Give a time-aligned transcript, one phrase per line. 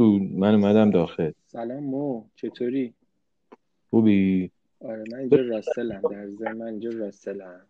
[0.00, 1.32] رسول من اومدم داخل.
[1.46, 2.94] سلام مو چطوری؟
[3.90, 7.66] خوبی؟ آره من اینجا راسلم در ضمن من اینجا راسلم.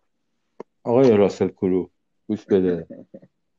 [0.82, 1.90] آقای راسل کرو
[2.26, 2.86] گوش بده.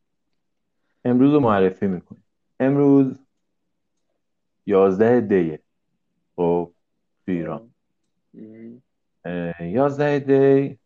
[1.05, 2.23] امروز رو معرفی می‌کنی
[2.59, 3.19] امروز
[4.65, 5.59] یازده دیه.
[6.35, 6.71] خب
[7.25, 7.73] تو ایران.
[9.25, 9.67] اه.
[9.67, 10.79] یازده دی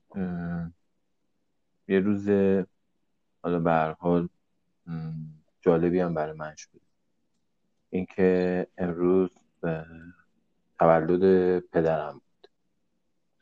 [1.88, 2.30] یه روز
[3.44, 4.30] حالا به هر حال
[5.62, 6.85] جالبی هم برای من شد.
[7.90, 9.30] اینکه امروز
[10.80, 12.50] تولد پدرم بود.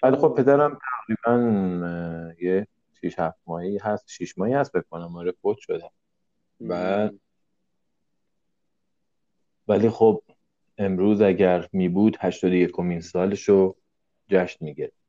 [0.04, 0.36] ولی خب.
[0.38, 2.68] پدرم تقریبا یه
[3.02, 5.90] شیش هفت ماهی هست شیش ماهی هست بکنم آره فوت شده.
[6.60, 7.14] بعد
[9.68, 10.24] ولی خب
[10.78, 13.76] امروز اگر می بود هشتاد و یکمین سالشو
[14.28, 15.04] جشن می‌گرفت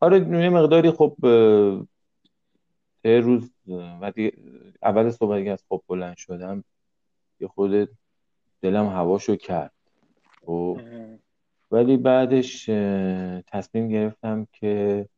[0.00, 1.16] آره یه مقداری خب
[3.04, 3.55] یه روز
[4.00, 4.32] وقتی
[4.82, 6.64] اول صبح که از خواب بلند شدم
[7.40, 7.88] یه خود
[8.60, 9.72] دلم هواشو کرد
[10.46, 11.18] خب اه.
[11.70, 12.64] ولی بعدش
[13.46, 15.08] تصمیم گرفتم که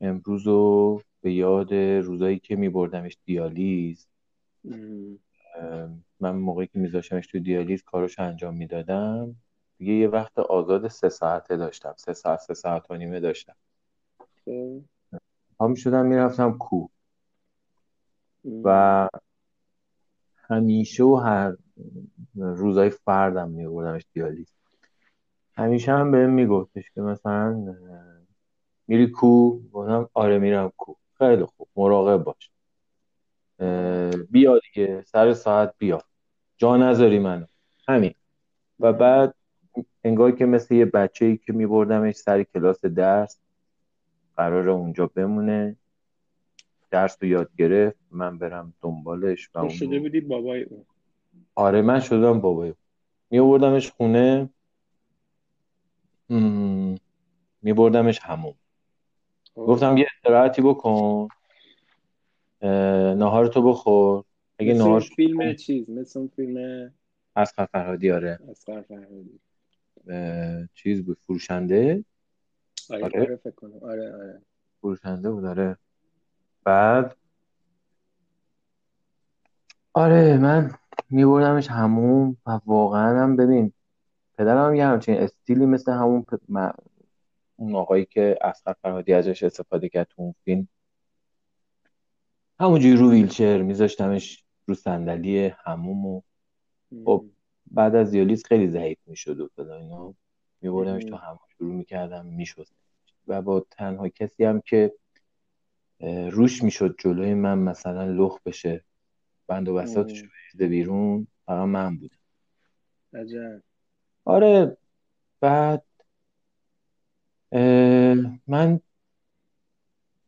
[0.00, 4.06] امروز رو به یاد روزایی که می بردمش دیالیز
[6.20, 9.36] من موقعی که میذاشتمش تو دیالیز کاراشو انجام می‌دادم
[9.78, 13.54] دیگه یه وقت آزاد سه ساعته داشتم سه ساعت سه ساعت و نیمه داشتم
[14.44, 14.80] خب.
[15.58, 16.90] پا می‌شدم می‌رفتم کوه.
[18.64, 19.08] و
[20.36, 21.56] همیشه و هر
[22.34, 24.52] روزای فردم میبردمش دیالیز
[25.56, 27.74] همیشه هم بهم میگفتش که مثلا
[28.86, 30.94] میری کو؟ گفتم آره میرم کو.
[31.18, 32.50] خیلی خوب مراقب باش.
[34.30, 36.02] بیا دیگه سر ساعت بیا.
[36.56, 37.46] جا نذاری منو.
[37.88, 38.14] همین.
[38.80, 38.92] و.
[38.92, 39.34] بعد
[40.04, 43.40] انگار که مثل یه بچه ای که میبردمش سر کلاس درس
[44.36, 45.76] قراره اونجا بمونه.
[46.90, 50.84] درس رو یاد گرفت من برم دنبالش و تو شده بودی بابای اون.
[51.54, 52.74] آره من شدم بابای
[53.30, 54.48] میبردمش خونه.
[57.62, 58.54] میبردمش همون
[59.54, 59.96] گفتم.
[59.96, 61.28] یه استراحتی بکن
[62.60, 64.24] اه، ناهارتو بخور.
[64.58, 66.90] اگه اون شد فیلم چیز مثل اون فیلم
[67.36, 68.38] اصغر فرهادی آره.
[68.50, 69.40] اصغر فرهادی
[70.74, 72.04] چیز بود فروشنده؟
[72.90, 73.20] آره آره.
[73.20, 73.78] آره فکر کنم.
[73.82, 74.42] آره آره.
[74.80, 75.76] فروشنده بود آره.
[76.68, 77.16] بعد
[79.92, 80.74] آره من
[81.10, 83.72] میبردمش همون و واقعا هم ببین
[84.38, 86.72] پدرم هم یه همچین استیلی مثل همون پ- م-
[87.56, 90.68] اون آقایی که اصغر فرهادی ازش استفاده کرد تو اون فیلم
[92.60, 96.22] همونجوری رو ویلچر میذاشتمش رو صندلی هموم و
[97.04, 97.24] خب.
[97.70, 100.14] بعد از دیالیز خیلی ضعیف می‌شد و فلان اینا
[100.60, 101.16] میبردمش تو.
[101.16, 102.74] همون شروع می‌کردم میشست
[103.26, 104.92] و با تنها کسی هم که
[106.30, 108.84] روش می‌شد جلوی من مثلا لخ بشه.
[109.46, 110.28] بند و بساطش رو.
[110.28, 111.26] بریزه بیرون.
[111.46, 112.16] فقط من بودم.
[113.14, 113.62] عجب.
[114.24, 114.76] آره
[115.40, 115.84] بعد
[118.46, 118.80] من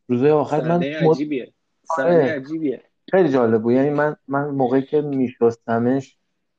[0.09, 0.83] روزهای آخر من.
[0.83, 1.53] عجیبیه.
[1.99, 2.25] آره.
[2.25, 2.83] عجیبیه.
[3.11, 3.73] خیلی جالب بود.
[3.73, 6.17] یعنی من من موقعی که میشستمش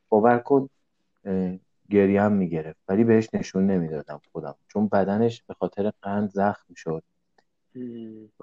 [0.10, 0.70] باور کن
[1.90, 2.80] گریم می‌گرفت.
[2.88, 4.56] ولی بهش نشون نمی‌دادم خودم.
[4.68, 7.04] چون بدنش به خاطر قند زخم شد.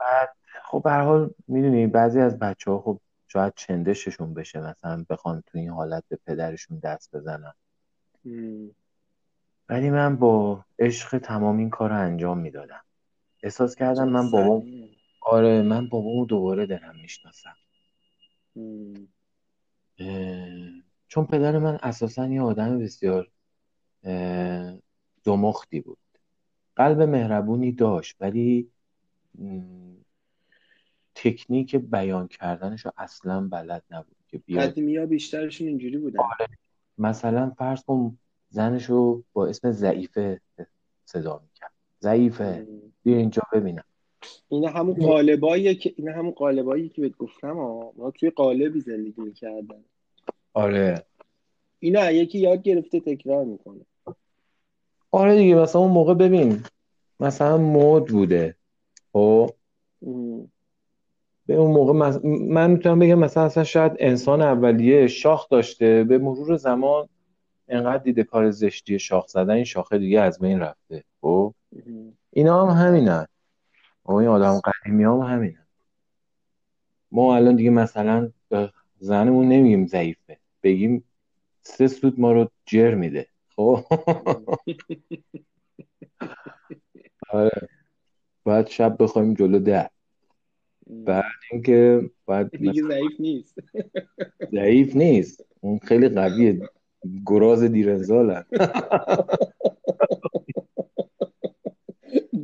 [0.00, 5.04] بعد خب به هر حال می‌دونی بعضی از بچه ها خب شاید چندششون بشه مثلا
[5.10, 7.52] بخوان تو این حالت به پدرشون دست بزنن.
[9.68, 12.84] ولی من با عشق تمام این کار رو انجام می‌دادم.
[13.42, 14.88] احساس کردم من بابام صحنه
[15.20, 17.56] آره من بابامو دوباره دارم می‌شناسم
[21.08, 23.30] چون پدر من اساسا یه آدم بسیار
[24.04, 24.78] اه،
[25.22, 25.98] زمختی بود.
[26.76, 28.70] قلب مهربونی داشت ولی
[31.14, 34.70] تکنیک بیان کردنش رو اصلا بلد نبود که بیاد.
[34.70, 36.20] قدیمی ها بیشترشون اینجوری بودن
[36.98, 38.18] مثلا فرض کن
[38.50, 40.40] زنش رو با اسم ضعیفه
[41.04, 41.72] صدا می‌کرد.
[42.02, 42.66] ضعیفه.
[43.02, 43.84] بیا اینجا ببینم.
[44.48, 49.20] اینا همون قالباییه که اینا همون قالبایی که بهت گفتم ها ما توی قالبی زندگی
[49.20, 49.84] می‌کردن.
[50.52, 51.04] آره.
[51.78, 53.80] اینا یکی یاد گرفته تکرار می‌کنه.
[55.10, 56.62] آره دیگه مثلا اون موقع ببین
[57.20, 58.56] مثلا مد بوده.
[59.12, 59.50] خب.
[61.46, 61.92] به اون موقع
[62.24, 66.04] من می‌تونم بگم مثلا اصلا شاید انسان اولیه شاخ داشته.
[66.04, 67.08] به مرور زمان
[67.68, 71.04] انقدر دیده کار زشتی شاخ زدن این شاخه دیگه از بین رفته.
[71.20, 71.54] خب.
[72.30, 73.26] اینا هم همینن.
[74.04, 75.66] خب این آدم قدیمی هم همینن.
[77.12, 78.30] ما الان دیگه مثلا
[78.98, 80.38] زنمون نمیگیم ضعیفه.
[80.62, 81.04] بگیم
[81.62, 83.26] سه سود ما رو جر میده.
[83.56, 83.84] خب.
[87.30, 87.68] آره.
[88.48, 89.90] باید شب بخوایم جلو در.
[90.86, 93.58] بعد اینکه باید دیگه ضعیف نیست.
[94.52, 95.44] ضعیف نیست.
[95.60, 96.68] اون خیلی قویه.
[97.26, 98.42] گراز دیرنزال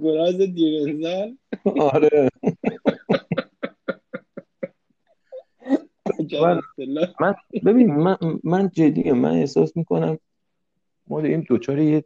[0.03, 1.37] گراز دیرنزال؟
[1.81, 2.29] آره.
[6.43, 6.61] من,
[7.21, 7.35] من
[7.65, 10.19] ببین من, من جدی من احساس می‌کنم
[11.07, 12.05] ما داریم دوچار یه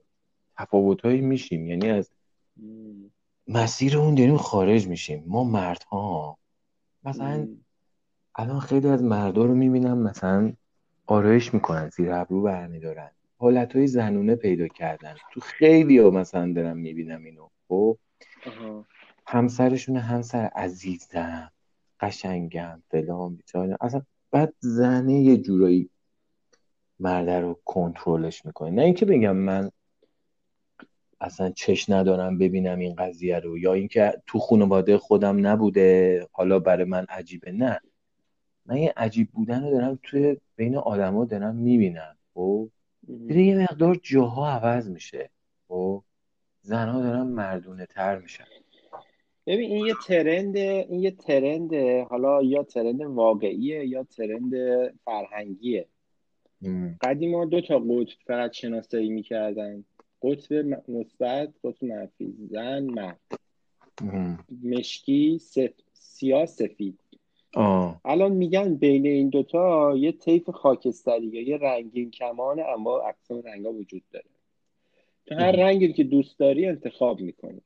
[0.59, 1.67] تفاوتهایی میشیم.
[1.67, 2.11] یعنی از
[3.49, 6.39] مسیر اون داریم خارج میشیم ما مردها
[7.05, 7.49] مثلا
[8.35, 10.53] الان خیلی از مردا رو می‌بینم مثلا
[11.07, 13.11] آرایش می‌کنن زیر ابرو برمیدارن.
[13.39, 15.15] حالت های زنونه پیدا کردن.
[15.33, 17.49] تو خیلی ها مثلا دارم می‌بینم اینو.
[17.69, 17.99] خب؟
[19.27, 21.51] همسرشون همسر عزیزم
[22.01, 23.77] قشنگم فلان بیچاره.
[23.81, 25.91] اصلا بعد زنه یه جورایی
[27.01, 28.71] مرده رو کنترلش می‌کنه.
[28.71, 29.71] نه اینکه بگم من
[31.21, 33.59] اصلا چش ندارم ببینم این قضیه رو.
[33.59, 37.53] یا اینکه تو خانواده خودم نبوده حالا برای من عجیبه.
[37.53, 37.81] نه.
[38.67, 42.17] من این عجیب بودن رو دارم توی بین آدما دارم می‌بینم.
[42.35, 42.69] خب؟
[43.29, 45.31] یه مقدار جاها عوض میشه.
[45.69, 46.03] خب؟
[46.61, 48.45] زنها دارن مردونه تر میشن.
[49.47, 51.75] ببین این یه ترند این یه ترند
[52.11, 54.53] حالا یا ترند واقعیه یا ترند
[55.05, 55.87] فرهنگیه.
[57.01, 59.85] قدیما دو تا قطب فقط شناسایی می‌کردن.
[60.23, 60.55] قطب
[60.89, 63.21] مثبت قطب منفی زن مرد.
[64.65, 65.71] مشکی سف...
[65.93, 66.99] سیاه سفید.
[67.55, 68.01] آه.
[68.05, 73.73] الان میگن بین این دوتا یه طیف خاکستری یا یه رنگین کمان اما اقسام رنگا
[73.73, 74.25] وجود داره.
[75.27, 77.61] تو هر رنگی که دوست داری انتخاب می‌کنی.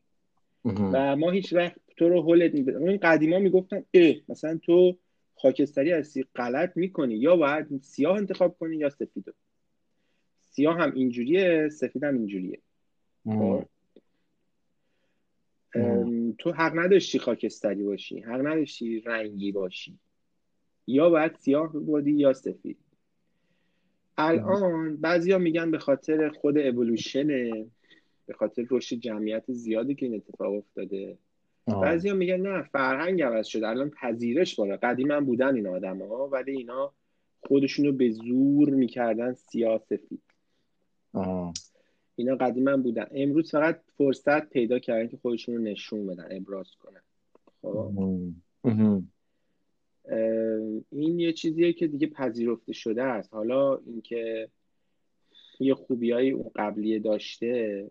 [0.65, 4.97] و ما هیچ وقت تو رو هولت می این قدیما می‌گفتن اه مثلا تو
[5.35, 9.35] خاکستری هستی غلط می‌کنی یا باید سیاه انتخاب کنی یا سفید
[10.55, 12.59] سیاه هم اینجوریه سفید هم اینجوریه.
[13.25, 13.65] خب.
[16.39, 19.99] تو حق نداشتی خاکستری باشی حق نداشتی رنگی باشی.
[20.87, 22.79] یا باید سیاه بودی یا سفید.
[24.19, 27.67] الان بعضیا میگن به خاطر خود اولوشنه
[28.27, 31.19] به خاطر رشد جمعیت زیادی که این اتفاق افتاده.
[31.67, 33.69] بعضیا میگن نه فرهنگ عوض شده.
[33.69, 34.77] الان پذیرش بالا.
[34.77, 36.93] قدیما بودن این آدم ها ولی اینا
[37.41, 40.23] خودشونو به زور می‌کردن سیاه سفید.
[42.17, 43.07] اینا قدیما بودن.
[43.11, 47.03] امروز فقط فرصت پیدا کردن که خودشون رو نشون بدن ابراز کنن.
[47.63, 47.93] خب.
[50.91, 53.35] این یه چیزیه که دیگه پذیرفته شده است.
[53.35, 54.49] حالا اینکه
[55.61, 57.91] یه خوبیایی اون قبلیه داشته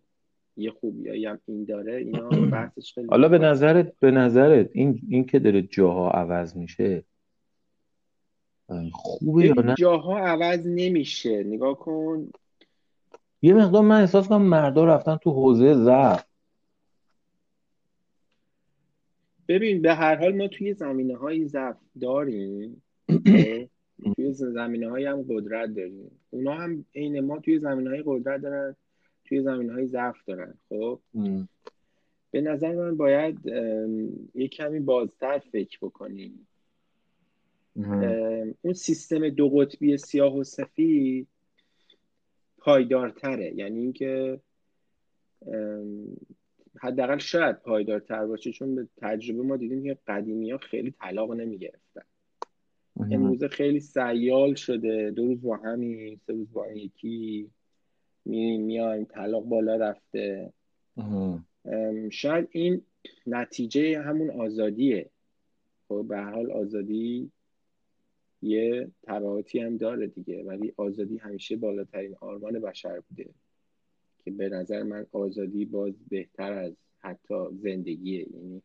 [0.57, 5.25] یه خوبیایی هم این داره اینا بحثش خیلی حالا به نظرت به نظرت این این
[5.25, 7.03] که داره جاها عوض میشه
[8.91, 11.43] خوبه یا نه؟ جاها عوض نمیشه.
[11.43, 12.31] نگاه کن.
[13.41, 16.25] یه مقدار من احساس کنم مردا رفتن تو حوزه ضعف.
[19.47, 22.83] ببین به هر حال ما توی زمینه های ضعف داریم؟
[24.15, 26.11] توی زمینه های هم قدرت داریم.
[26.29, 28.75] اونا هم عین ما توی زمینه های قدرت دارن
[29.25, 30.53] توی زمینه های ضعف دارن.
[30.69, 30.99] خب؟
[32.31, 33.45] به نظر من باید
[34.35, 36.47] یه کمی بازتر فکر بکنیم.
[38.61, 41.27] اون سیستم دو قطبی سیاه و سفید
[42.61, 43.53] پایدارتره.
[43.55, 44.39] یعنی اینکه
[46.79, 52.01] حداقل شاید پایدارتر باشه چون به تجربه ما دیدیم که قدیمی ها خیلی طلاق نمی‌گرفتن.
[53.11, 55.11] امروزه خیلی سیال شده.
[55.11, 57.49] دو روز با همین سه روز با یکی.
[58.25, 60.53] میریم میایم طلاق بالا رفته.
[62.11, 62.81] شاید این
[63.27, 65.09] نتیجه همون آزادیه.
[65.87, 67.31] خب به حال آزادی
[68.41, 73.29] یه تبعاتی هم داره دیگه ولی آزادی همیشه بالاترین آرمان بشر بوده.
[74.25, 78.27] که به نظر من آزادی باز بهتر از حتی زندگیه.
[78.33, 78.61] یعنی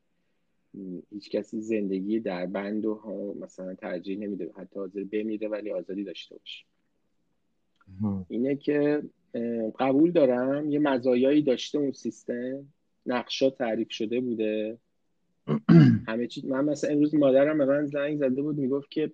[1.10, 6.36] هیچ کسی زندگی در بند و مثلا ترجیح نمیده حتی حاضر بمیره ولی آزادی داشته
[6.36, 6.64] باشه.
[8.28, 9.02] اینه که
[9.78, 12.66] قبول دارم یه مزایایی داشته اون سیستم.
[13.06, 14.78] نقشا تعریف شده بوده.
[16.08, 19.12] همه چیز من مثلا امروز مادرم به من زنگ زده بود می‌گفت که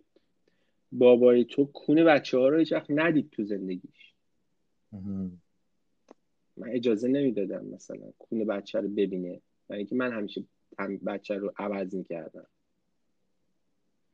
[0.92, 4.14] بابای تو کونه بچه ها رو هیچ وقت ندید تو زندگیش.
[6.56, 9.40] من اجازه نمی‌دادم مثلا کونه بچه رو ببینه.
[9.70, 10.44] و اینکه من همیشه
[11.06, 12.46] بچه رو عوض می‌کردم.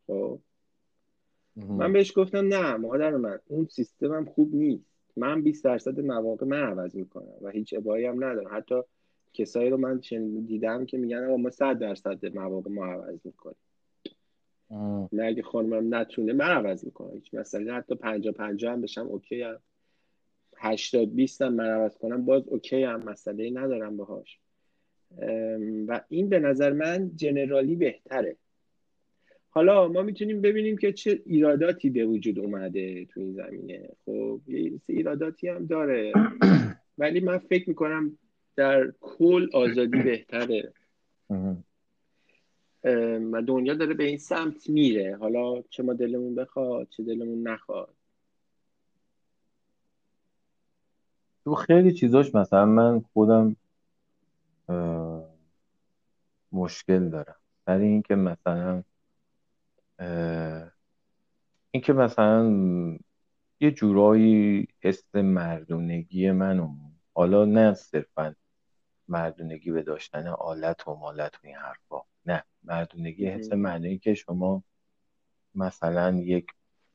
[0.07, 0.41] خب.
[1.57, 4.85] من بهش گفتم نه مادر من اون سیستمم خوب نیست.
[5.17, 8.57] من 20 درصد مواقع من عوض می‌کنم و هیچ ابایی هم ندارم.
[8.57, 8.75] حتی
[9.33, 10.01] کسایی رو من
[10.47, 13.57] دیدم که میگن ما 100 درصد مواقع ما عوض می‌کنیم.
[15.13, 17.15] نه اگه خانمم نتونه من عوض می‌کنم.
[17.15, 19.59] هیچ مسئله حتی 50 50 هم بشم اوکی هم
[20.57, 24.39] 80 20 هم من عوض کنم باز اوکی هم مسئله ندارم باهاش.
[25.89, 28.37] و این به نظر من جنرالی بهتره.
[29.51, 33.89] حالا ما می‌تونیم ببینیم که چه ایراداتی به وجود اومده تو این زمینه.
[34.05, 36.13] خب یه ایراداتی هم داره.
[36.99, 38.19] ولی من فکر می‌کنم
[38.57, 40.73] در کل آزادی بهتره.
[43.33, 45.17] و دنیا داره به این سمت میره.
[45.17, 47.95] حالا چه ما دلمون بخواد چه دلمون نخواد.
[51.45, 53.57] تو خیلی چیزاش مثلا من خودم
[56.53, 57.37] مشکل دارم.
[57.65, 58.83] برای اینکه مثلا
[61.71, 62.51] اینکه مثلا
[63.61, 66.75] یه جورایی حس مردونگی منو
[67.15, 68.35] حالا نه صرفا
[69.09, 72.01] مردونگی به داشتن آلت و مالت و این حرفا.
[72.29, 74.63] نه مردونگی حس معنی که شما
[75.55, 76.47] مثلا یک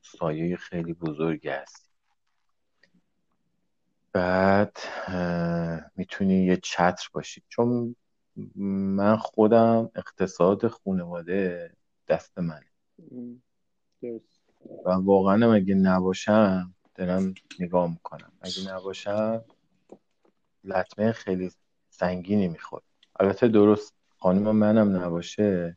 [0.02, 1.90] سایه خیلی بزرگ هست
[4.12, 4.76] بعد
[5.96, 7.42] می‌تونی یه چتر باشی.
[7.48, 7.96] چون
[8.56, 11.72] من خودم اقتصاد خانواده
[12.08, 12.66] دست منه.
[14.84, 18.32] و واقعا اگه نباشم دارم نگاه می‌کنم.
[18.40, 19.44] اگه نباشم
[20.64, 21.50] لطمه خیلی
[21.90, 22.84] سنگینی می‌خورد.
[23.20, 25.76] البته درست خانم منم نباشه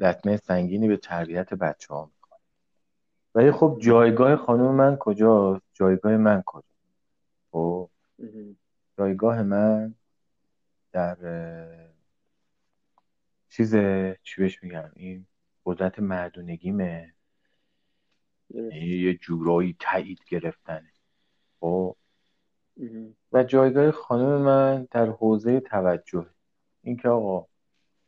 [0.00, 2.40] لطمه سنگینی به تربیت بچه ها می‌خواد.
[3.34, 6.68] ولی خب جایگاه خانم من کجاست؟ جایگاه من کجا
[7.52, 7.90] خب
[8.98, 9.94] جایگاه من
[10.92, 11.16] در
[13.48, 13.74] چیز
[14.22, 15.26] چی بهش میگم این
[15.66, 17.14] قدرت مردونگیمه.
[18.50, 20.92] یعنی یه جورایی تایید گرفتنه.
[21.60, 21.96] خب.
[23.32, 26.26] و جایگاه خانم من در حوزه توجه.
[26.88, 27.46] اینکه آقا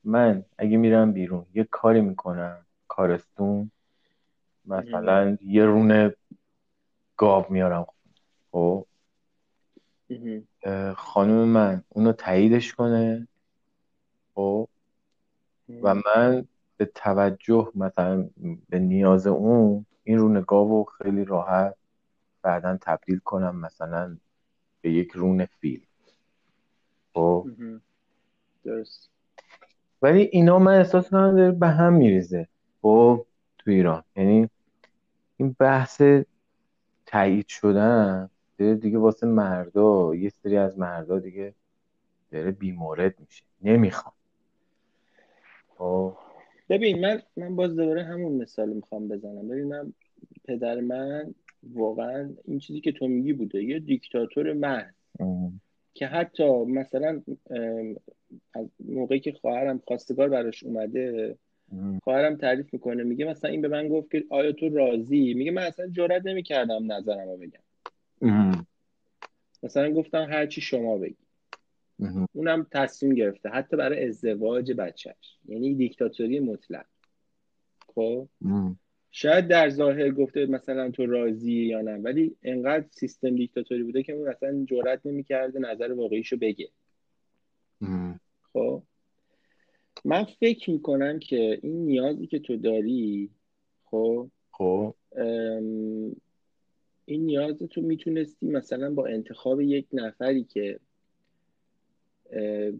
[0.04, 3.70] من اگه میرم بیرون یه کاری می‌کنم کارستون
[4.64, 6.14] مثلا یه رونه
[7.16, 7.86] گاو میارم.
[8.52, 8.86] خب؟
[10.96, 13.28] خانم من اونو تاییدش کنه.
[14.34, 14.68] خب؟
[15.82, 16.46] و من
[16.76, 18.28] به توجه مثلا
[18.68, 21.74] به نیاز اون این رونه گاو خیلی راحت
[22.42, 24.16] بعدا تبدیل کنم مثلا
[24.80, 25.86] به یک رون فیل.
[27.14, 27.46] خب؟
[28.64, 29.10] درست.
[30.02, 32.48] ولی اینا من احساس کنم داره به هم میریزه
[32.82, 33.26] خب
[33.58, 34.04] تو ایران.
[34.16, 34.48] یعنی
[35.36, 36.02] این بحث
[37.06, 41.54] تایید شدن داره دیگه واسه مردا یه سری از مردا دیگه
[42.32, 43.44] داره بیمورد میشه.
[43.62, 44.14] نمی‌خوام.
[45.78, 46.16] خب.
[46.68, 49.48] ببین من من باز دوباره همون مثال می‌خوام بزنم.
[49.48, 49.92] ببین من
[50.44, 51.34] پدر من
[51.74, 54.94] واقعا این چیزی که تو میگی بوده یه دیکتاتور محض
[55.94, 57.22] که حتی مثلا
[58.54, 61.36] از موقعی که خواهرم خواستگار براش اومده
[62.02, 65.62] خواهرم تعریف می‌کنه میگه مثلا این به من گفت که آیا تو راضی؟ میگه من
[65.62, 67.60] اصلا جرئت نمی‌کردم نظرم رو بگم.
[69.62, 71.16] مثلا گفتم هر چی شما بگی.
[72.32, 75.38] اونم تصمیم گرفته حتی برای ازدواج بچهش.
[75.48, 76.86] یعنی دیکتاتوری مطلق.
[77.94, 78.28] خب؟
[79.10, 84.12] شاید در ظاهر گفته مثلا تو راضی یا نه ولی انقدر سیستم دیکتاتوری بوده که
[84.12, 86.68] اون اصلا جرئت نمی‌کرده نظر واقعیشو بگه.
[88.52, 88.82] خب.
[90.04, 93.30] من فکر می‌کنم که این نیازی که تو داری
[93.84, 94.94] خب خب.
[97.04, 100.80] این نیاز تو می‌تونستی مثلا با انتخاب یک نفری که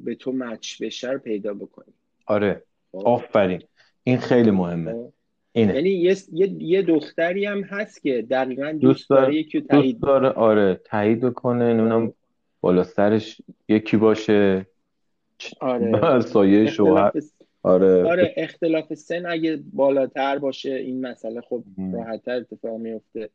[0.04, 1.95] به تو مچ بشه پیدا بکنی.
[2.26, 2.62] آره.
[2.92, 3.62] خب؟ آفرین.
[4.02, 4.92] این خیلی مهمه.
[4.92, 5.12] خب؟
[5.52, 5.75] اینه.
[5.75, 6.16] یعنی یه،,
[6.59, 12.12] یه،, دختری هم هست که دقیقا دوست داره یکی تایید داره آره تایید بکنه نمی‌دونم
[12.61, 14.66] بالا سرش یکی باشه.
[15.61, 16.20] آره.
[16.32, 17.12] سایه شوهر.
[17.62, 18.04] آره.
[18.04, 23.30] آره اختلاف سن اگه بالاتر باشه این مسئله خب راحتتر اتفاق میفته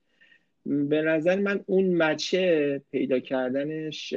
[0.65, 4.13] به نظر من اون مچه پیدا کردنش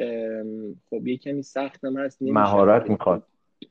[0.91, 3.23] خب یه کمی سختم هست مهارت می‌خواد.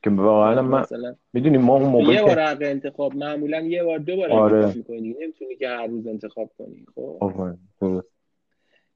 [0.04, 0.86] که واقعا من
[1.34, 4.56] می‌دونی ما اون موقع یه بار حق انتخاب معمولا یه بار دو بار آره.
[4.58, 8.04] انتخاب می‌کنی نمی‌تونی که هر روز انتخاب کنی خب؟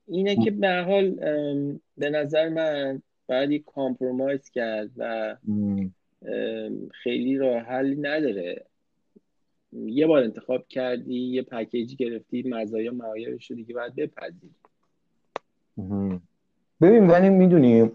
[0.07, 1.09] اینه که به حال
[1.97, 3.01] به نظر من
[3.31, 5.35] باید یک کامپرومایز کرد و
[6.91, 8.65] خیلی راه حلی نداره.
[9.73, 14.55] یه بار انتخاب کردی یه پکیجی گرفتی مزایا معایرش رو دیگه باید بپذیری.
[16.81, 17.91] ببین ولی می‌دونی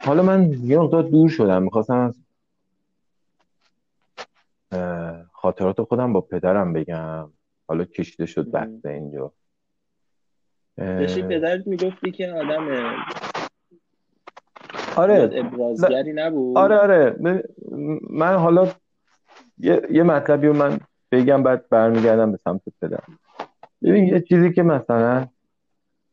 [0.00, 1.62] حالا من یه مقدار دور شدم.
[1.62, 2.18] می‌خواستم از
[5.32, 7.30] خاطرات خودم با پدرم بگم.
[7.68, 9.32] حالا کشیده شد بحث اینجا.
[10.76, 12.94] داشتی پدرت می‌گفتی که آدم
[14.96, 15.30] آره.
[15.32, 16.58] ابرازگری نبود.
[16.58, 17.16] آره آره.
[18.10, 18.72] من حالا
[19.58, 20.78] یه, یه مطلبی رو من
[21.12, 23.18] بگم بعد برمیگردم به سمت پدرم
[23.82, 25.26] ببین یه چیزی که مثلا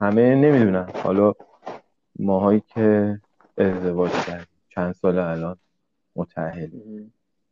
[0.01, 0.89] همه نمی‌دونن.
[1.03, 1.33] حالا
[2.19, 3.19] ماهایی که
[3.57, 5.57] ازدواج کرد چند سال الان
[6.15, 6.69] متحل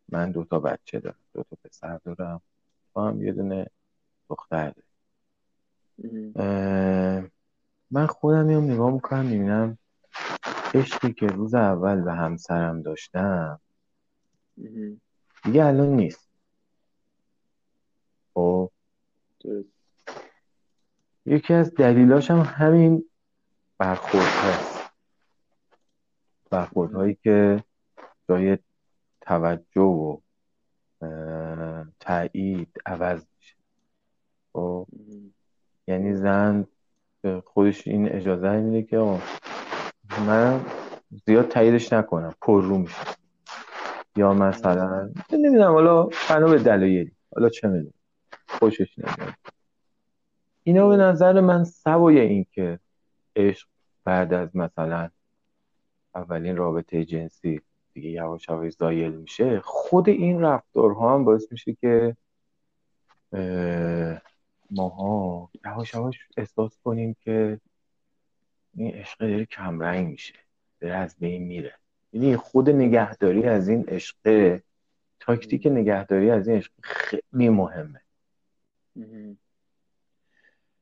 [0.09, 2.41] من دو تا بچه دارم دو تا پسر دارم.
[2.93, 3.67] تو هم یه دونه
[4.29, 4.73] دختر
[7.91, 9.77] من خودم میام نگاه می‌کنم می‌بینم
[10.73, 13.61] عشقی که روز اول به همسرم داشتم
[15.43, 16.29] دیگه الان نیست.
[18.33, 18.71] خب.
[21.25, 23.09] یکی از دلیلاش هم همین
[23.77, 24.91] برخورد هست.
[26.49, 27.63] برخورد هایی که
[28.29, 28.57] جای
[29.21, 30.17] توجه و
[31.99, 33.55] تایید عوض میشه.
[34.53, 34.87] خب.
[35.89, 36.67] یعنی زن
[37.46, 39.19] خودش این اجازه میده که
[40.27, 40.62] من
[41.25, 43.01] زیاد تاییدش نکنم پر رو میشه.
[44.15, 47.93] یا مثلا نمی‌دونم حالا بنا به دلایلی حالا چه می‌دونم
[48.48, 49.34] خوشش نمیاد.
[50.63, 52.79] اینا به نظر من سوای این که
[53.36, 53.67] عشق
[54.03, 55.10] بعد از مثلا
[56.15, 57.62] اولین رابطه جنسی
[57.93, 62.15] دیگه یواش یواش زایل میشه خود این رفتارها هم باعث میشه که
[64.71, 67.59] ماها یواش یواش احساس کنیم که
[68.73, 70.33] این عشق داره کمرنگ میشه
[70.81, 71.73] داره از بین میره.
[72.13, 74.59] یعنی خود نگهداری از این عشق
[75.19, 78.01] تاکتیک نگهداری از این عشق خیلی مهمه.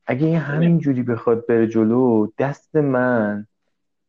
[0.06, 3.48] اگه این همین جوری بخواد بره جلو دست من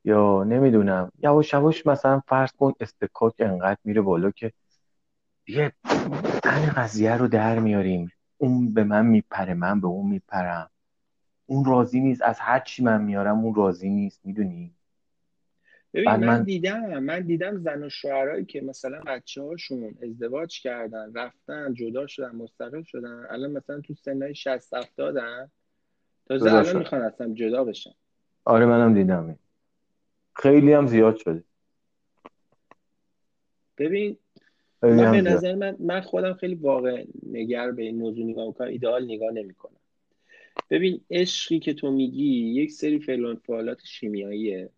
[0.04, 4.52] یا نمی‌دونم یواش یواش مثلا فرض کن استکاک انقدر میره بالا که
[5.44, 5.73] دیگه
[6.42, 8.12] تن قضیه رو در میاریم.
[8.38, 10.71] اون به من میپره من به اون میپرم.
[11.47, 14.75] اون راضی نیست از هر چی من میارم اون راضی نیست می‌دونی؟
[15.95, 21.12] ببین من, من, دیدم من دیدم زن و شوهرایی که مثلا بچه هاشون ازدواج کردن
[21.14, 25.14] رفتن جدا شدن مستقل شدن الان مثلا تو سنهای 60 70
[26.26, 27.91] تازه الان می‌خوان اصلا جدا بشن.
[28.45, 29.39] آره منم دیدم
[30.36, 31.45] خیلی هم زیاد شده.
[33.78, 34.19] ببین
[34.82, 38.69] من به نظر من من خودم خیلی واقع نگر به این موضوع نگاه می‌کنم.
[38.69, 39.76] ایدئال نگاه نمی‌کنم.
[40.71, 44.71] ببین عشقی که تو میگی یک سری فعل فعالات شیمیاییه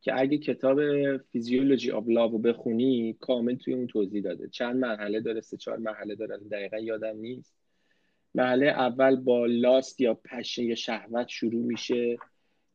[0.00, 0.80] که اگه کتاب
[1.16, 4.48] فیزیولوژی آف لاو رو بخونی کامل توی اون توضیح داده.
[4.48, 6.38] چند مرحله داره سه چهار مرحله داره.
[6.38, 7.54] دقیقا یادم نیست.
[8.34, 12.18] مرحله اول با لاست یا پشه یا شهوت شروع میشه.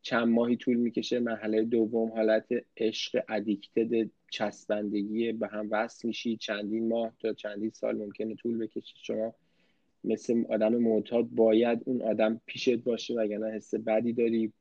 [0.02, 1.20] چند ماهی طول می‌کشه.
[1.20, 2.48] مرحله دوم حالت
[2.78, 6.38] عشق ادیکتد چسبندگی به هم وصل میشی.
[6.38, 8.96] چندین ماه تا چندین سال ممکنه طول بکشه.
[9.02, 9.34] شما
[10.04, 14.54] مثل آدم معتاد باید اون آدم پیشت باشه وگرنه حس بدی داری.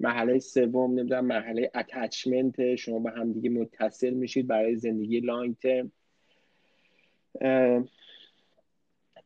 [0.00, 5.92] مرحله سوم نمی‌دونم مرحله اتچمنت شما به هم دیگه متصل میشید برای زندگی لانگ ترم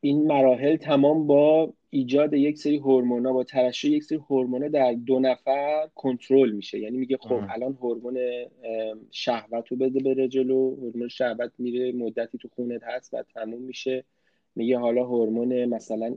[0.00, 5.20] این مراحل تمام با ایجاد یک سری هورمونا با ترشح یک سری هورمونا در دو
[5.20, 6.78] نفر کنترل میشه.
[6.78, 8.18] یعنی میگه خب الان هورمون
[9.10, 14.04] شهوت رو بده بره جلو هورمون شهوت میره مدتی تو خونت هست و تموم میشه.
[14.54, 16.16] میگه حالا هورمون مثلا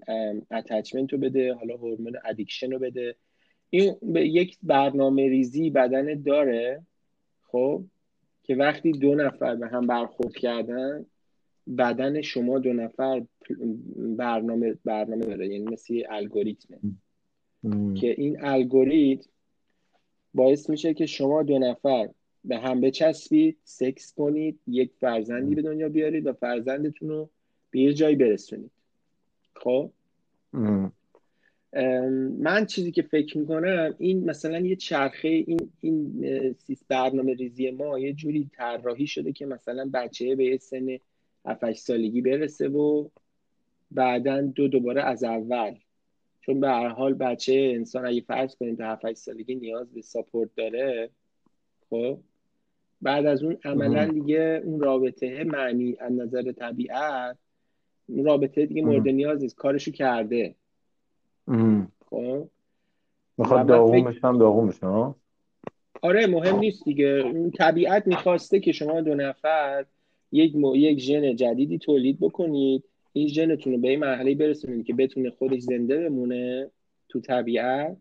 [0.51, 3.15] attachment رو بده حالا هورمون addiction رو بده.
[3.69, 6.81] این به یک برنامه ریزی بدن داره
[7.41, 7.83] خب
[8.43, 11.05] که وقتی دو نفر به هم برخورد کردن
[11.77, 13.23] بدن شما دو نفر
[13.97, 16.77] برنامه برنامه داره یعنی مثل الگوریتمه.
[17.95, 19.30] که این الگوریتم
[20.34, 22.10] باعث میشه که شما دو نفر
[22.45, 27.30] به هم بچسبید سکس کنید یک فرزندی به دنیا بیارید و فرزندتون رو
[27.71, 28.71] به یه جایی برسونید.
[29.56, 29.91] خب؟
[32.39, 36.25] من چیزی که فکر می‌کنم این مثلا یه چرخه این این
[36.88, 40.97] برنامه ریزی ما یه جوری طراحی شده که مثلا بچه به یه سن
[41.47, 43.07] 7 سالگی برسه و
[43.91, 45.75] بعدا دو دوباره از اول.
[46.41, 50.49] چون به هر حال بچه انسان اگه فرض کنیم تا 7 سالگی نیاز به ساپورت
[50.55, 51.10] داره
[51.89, 52.17] خب؟
[53.01, 57.38] بعد از اون عملا دیگه اون رابطه معنی از نظر طبیعت
[58.07, 60.55] اون رابطه دیگه مورد نیاز نیست کارشو کرده.
[62.10, 62.49] خب؟
[63.38, 64.83] می‌خواد داغومش هم داغومش
[66.01, 67.33] آره مهم نیست دیگه.
[67.49, 69.86] طبیعت می‌خواسته که شما دو نفر
[70.31, 70.75] یک م...
[70.75, 72.83] یک ژن جدیدی تولید بکنید.
[73.13, 76.69] این ژنتون رو به این مرحله برسونید که بتونه خودش زنده بمونه
[77.09, 77.97] تو طبیعت.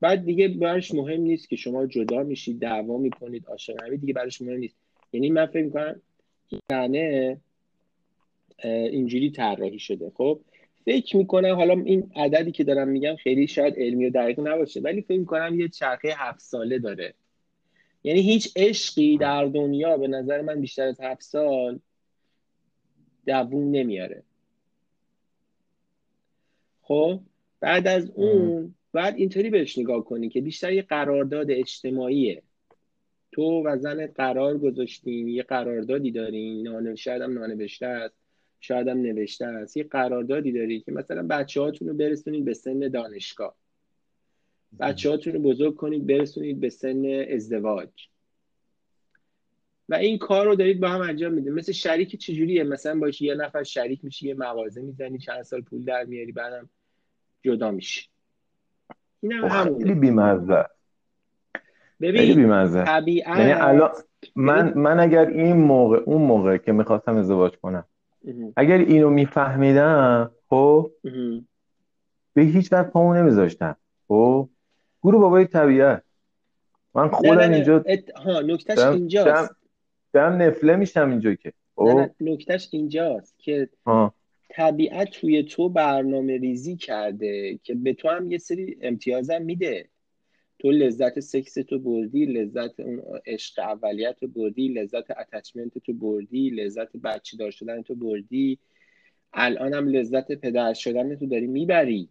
[0.00, 4.58] بعد دیگه براش مهم نیست که شما جدا میشید دعوا می‌کنید عاشق دیگه براش مهم
[4.58, 4.76] نیست.
[5.12, 6.00] یعنی من فکر می‌کنم
[6.70, 7.36] یعنی
[8.64, 10.12] اینجوری طراحی شده.
[10.14, 10.40] خب
[10.84, 15.02] فکر می‌کنم حالا این عددی که دارم میگم خیلی شاید علمی و دقیق نباشه ولی
[15.02, 17.14] فکر می‌کنم یه چرخه هفت ساله داره.
[18.04, 21.78] یعنی هیچ عشقی در دنیا به نظر من بیشتر از هفت سال
[23.26, 24.22] دووم نمیاره.
[26.82, 27.20] خب
[27.60, 32.42] بعد از اون بعد اینطوری بهش نگاه کنی که بیشتر یه قرارداد اجتماعیه.
[33.32, 38.14] تو و زن قرار گذاشتین یه قراردادی دارین نانه شاید هم نانوشته است
[38.60, 39.76] شاید هم نوشته است.
[39.76, 43.56] یه قراردادی داری که مثلا بچه هاتون رو برسونید به سن دانشگاه.
[44.80, 47.88] بچه هاتون رو بزرگ کنید برسونید به سن ازدواج.
[49.88, 51.52] و این کار رو دارید با هم انجام می‌دید.
[51.52, 55.84] مثل شریک چجوریه؟ مثلا باشه یه نفر شریک میشی یه مغازه می‌زنی چند سال پول
[55.84, 56.68] در میاری بعدم
[57.42, 58.08] جدا میشی.
[59.22, 59.78] این هم همونه.
[59.78, 60.66] خیلی بیمزه.
[62.00, 62.84] ببین بیمزه.
[62.84, 63.90] طبیعت یعنی الان
[64.36, 67.84] من من اگر این موقع اون موقع که می‌خواستم ازدواج کنم
[68.56, 70.92] اگر اینو میفهمیدم خب
[72.34, 73.76] به هیچ وقت پامو نمیذاشتم.
[74.08, 74.48] خب
[75.02, 76.02] گروه بابای طبیعت.
[76.94, 78.10] من خودم نه نه اینجا ات...
[78.10, 79.56] ها نکتش اینجاست.
[80.12, 81.52] دم نفله میشم اینجا که.
[81.78, 84.14] نه نکتش اینجاست که ها.
[84.50, 89.88] طبیعت توی تو برنامه ریزی کرده که به تو هم یه سری امتیازم میده.
[90.58, 96.50] تو لذت سکس تو بردی لذت اون عشق اولیت تو بردی لذت اتچمنت تو بردی
[96.50, 98.58] لذت بچه دار شدن تو بردی.
[99.32, 102.08] الان هم لذت پدر شدن تو داری می‌بری.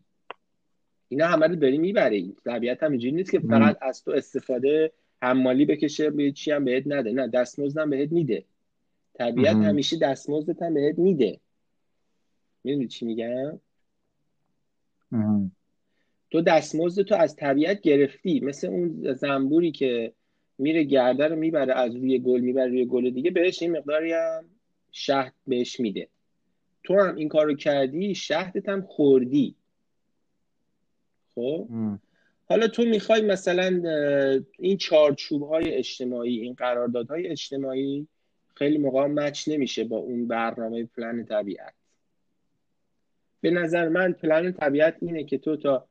[1.12, 2.36] اینا همه رو داری می‌بری.
[2.45, 6.84] طبیعت هم اینجوری نیست که فقط از تو استفاده حمالی بکشه به چی هم بهت
[6.88, 7.12] نده.
[7.12, 8.45] نه دستمزدم بهت میده.
[9.13, 11.39] طبیعت همیشه دستمزدت هم بهت میده.
[12.63, 13.60] می‌دونی چی میگم؟
[16.32, 18.39] تو دستمزد تو از طبیعت گرفتی.
[18.39, 20.13] مثل اون زنبوری که
[20.58, 24.45] میره گرده رو می‌بره از روی گل می‌بره روی گل دیگه بهش این مقداری هم
[24.91, 26.08] شهد بهش میده.
[26.84, 29.56] تو هم این کارو کردی شهدت هم خوردی.
[31.36, 31.70] خب؟
[32.46, 33.82] حالا تو می‌خوای مثلا
[34.60, 38.08] این چارچوب های اجتماعی این قراردادهای اجتماعی
[38.56, 41.74] خیلی موقع مچ نمیشه با اون برنامه پلن طبیعت.
[43.41, 45.88] به نظر من پلن طبیعت اینه که تو تا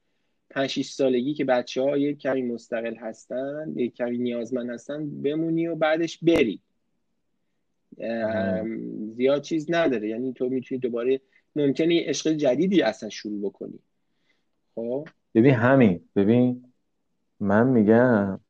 [0.50, 5.74] 5 سالگی که بچه ها یک کمی مستقل هستن یک کمی نیازمند هستن بمونی و
[5.74, 6.60] بعدش بری.
[9.14, 10.08] زیاد چیز نداره.
[10.08, 11.20] یعنی تو می‌تونی دوباره
[11.56, 13.78] ممکنه عشق جدیدی اصلا شروع بکنی.
[14.74, 16.72] خب؟ ببین همین ببین
[17.40, 18.40] من میگم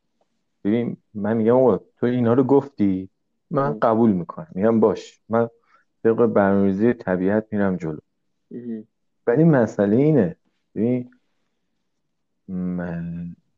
[0.64, 3.08] ببین من میگم آقا تو اینا رو گفتی
[3.50, 4.46] من قبول می‌کنم.
[4.54, 5.48] میگم باش من
[6.02, 7.98] طبق برنامه‌ریزی طبیعت میرم جلو.
[9.26, 10.36] ولی مسئله اینه
[10.74, 11.10] ببین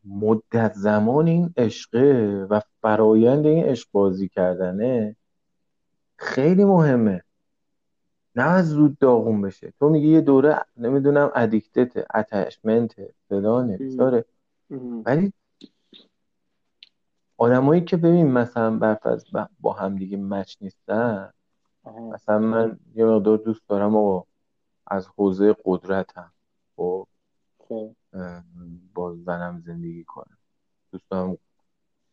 [0.05, 5.17] مدت زمان این عشقه و فرایند این عشق بازی کردنه
[6.17, 7.23] خیلی مهمه.
[8.37, 9.73] نه از زود داغون بشه.
[9.79, 12.95] تو میگی یه دوره نمی‌دونم ادیکتت اتشمنت
[13.29, 14.25] فلانه بیزاره
[15.05, 15.33] ولی
[17.37, 19.25] آدمایی که ببین مثلا برفرض
[19.61, 21.33] با هم دیگه مچ نیستن
[22.13, 24.23] مثلا من یه مقدار دوست دارم و
[24.87, 26.33] از حوزه قدرتم.
[26.77, 27.07] خب,
[27.59, 27.95] خب.
[28.95, 30.39] با زنم زندگی کنم.
[30.93, 31.39] دوست دارم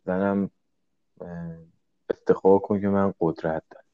[0.05, 0.49] زنم
[2.09, 3.85] استخواه کن که من قدرت دارم.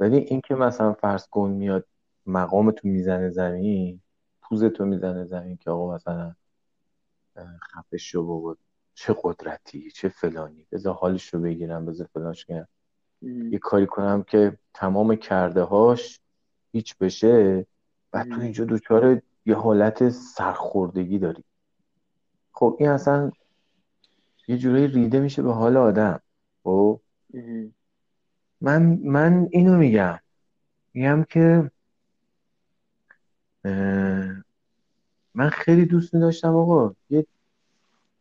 [0.00, 1.86] ولی اینکه مثلا فرض کن میاد
[2.26, 4.00] مقام تو می‌زنه زمین
[4.42, 6.34] پوز تو می‌زنه زمین که آقا مثلا
[7.72, 8.56] خفه شو بابا
[8.94, 12.68] چه قدرتی چه فلانی بذار حالش رو بگیرم بذار فلانش کنم
[13.22, 16.20] یه کاری کنم که تمام کرده هاش
[16.72, 17.66] هیچ بشه
[18.12, 21.44] و تو اینجا دوچاره یه حالت سرخوردگی داری.
[22.52, 23.30] خب این اصلا
[24.48, 26.20] یه جورایی ریده میشه به حال آدم.
[26.64, 27.00] خب؟
[28.60, 30.20] من من اینو میگم.
[30.94, 31.70] میگم که
[35.34, 36.94] من خیلی دوست داشتم آقا.
[37.10, 37.26] یه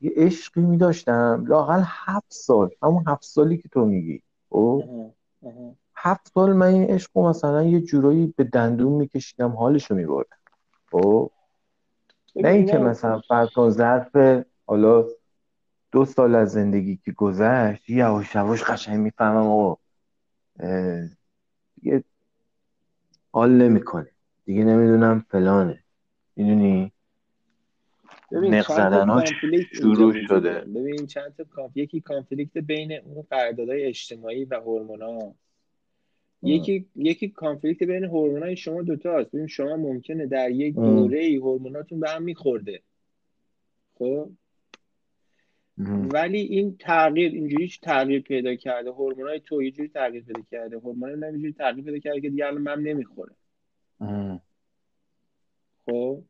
[0.01, 1.45] یه عشقی میداشتم.
[1.47, 2.69] لاقل هفت سال.
[2.83, 4.21] همون هفت سالی که تو میگی.
[4.49, 4.81] او
[5.41, 10.37] خب؟ هفت سال من این عشق مثلا یه جورایی به دندون میکشیدم حالشو میبردم.
[10.91, 11.31] خب؟
[12.35, 14.15] نه اینکه مثلا فرض ظرف
[14.65, 15.05] حالا
[15.91, 19.82] دو سال از زندگی که گذشت یواش یواش قشنگ می‌فهمم آقا.
[21.75, 22.03] دیگه
[23.31, 24.09] حال نمی‌کنه.
[24.45, 25.83] دیگه نمی‌دونم فلانه.
[26.35, 26.91] می‌دونی؟
[28.31, 29.33] نق زدناش
[29.71, 30.59] شروع شده.
[30.59, 35.33] ببین چند تا یکی کانفلیکت بین اون قراردادهای اجتماعی و هورمونا
[36.43, 39.31] یکی یکی کانفلیکت بین هورمونای شما دوتا هست.
[39.31, 42.81] ببین شما ممکنه در یک دوره ای هورموناتون به هم میخورده.
[43.95, 44.29] خب؟
[46.13, 50.77] ولی این تغییر اینجوری تغییر پیدا کرده؟ هورمونای تو یه جوری تغییر پیدا کرده.
[50.77, 53.35] هورمونای من اینجوری تغییر پیدا کرده که دیگه الان من نمی‌خوره.
[55.85, 56.23] خب؟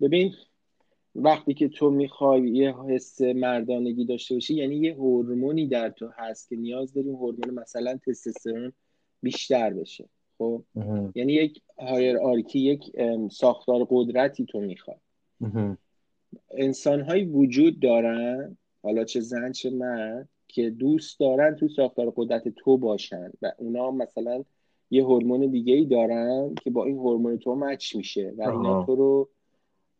[0.00, 0.32] ببین
[1.14, 6.48] وقتی که تو می‌خوای یه حس مردانگی داشته باشی یعنی یه هورمونی در تو هست
[6.48, 8.72] که نیاز داری هورمون مثلا تستوسترون
[9.22, 10.08] بیشتر بشه.
[10.38, 10.64] خب؟
[11.14, 12.92] یعنی یک هایر آرکی یک
[13.30, 14.96] ساختار قدرتی تو می‌خوای.
[16.50, 22.48] انسان های وجود دارن حالا چه زن چه مرد که دوست دارن تو ساختار قدرت
[22.48, 24.44] تو باشن و اونا مثلا
[24.90, 28.94] یه هورمون دیگه ای دارن که با این هورمون تو مچ میشه و اینا تو
[28.94, 29.28] رو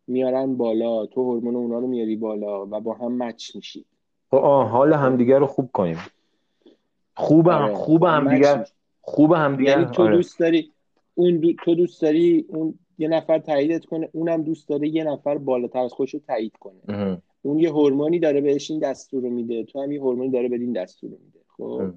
[0.07, 3.85] میارن بالا تو هورمون اونا رو میاری بالا و با هم مچ میشی
[4.31, 5.99] خب، آه حال همدیگه رو خوب کنیم
[7.15, 7.75] خوب هم آره.
[7.75, 8.67] خوب هم دیگر
[9.01, 10.17] خوب هم دیگر یعنی تو آره.
[10.17, 10.73] دوست داری
[11.15, 15.79] اون تو دوست داری اون یه نفر تاییدت کنه اونم دوست داره یه نفر بالاتر
[15.79, 17.23] از خودش رو تایید کنه.
[17.43, 20.73] اون یه هورمونی داره بهش این دستور رو میده تو هم یه هورمونی داره بدین
[20.73, 21.41] دستور رو میده.
[21.49, 21.95] خب؟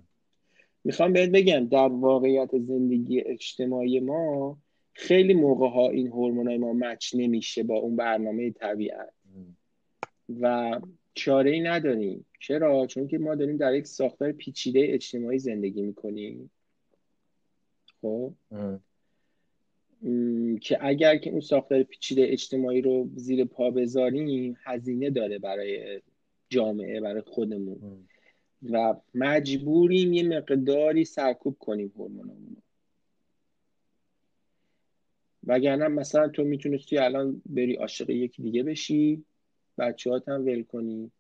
[0.84, 4.58] می‌خوام بهت بگم در واقعیت زندگی اجتماعی ما
[4.94, 9.14] خیلی موقع ها این هورمونای ما مچ نمیشه با اون برنامه طبیعت.
[10.42, 10.80] و
[11.14, 12.26] چاره ای نداریم.
[12.40, 16.52] چرا؟ چون که ما داریم در یک ساختار پیچیده اجتماعی زندگی می‌کنیم.
[18.02, 18.34] خب؟
[20.62, 26.02] که اگر که اون ساختار پیچیده اجتماعی رو زیر پا بذاریم هزینه داره برای
[26.50, 28.08] جامعه برای خودمون.
[28.70, 32.58] و مجبوریم یه مقداری سرکوب کنیم هورمونامون
[35.44, 39.24] وگرنه مثلا تو می‌تونستی الان بری عاشق یکی دیگه بشی
[39.78, 41.12] بچه هم ول کنی.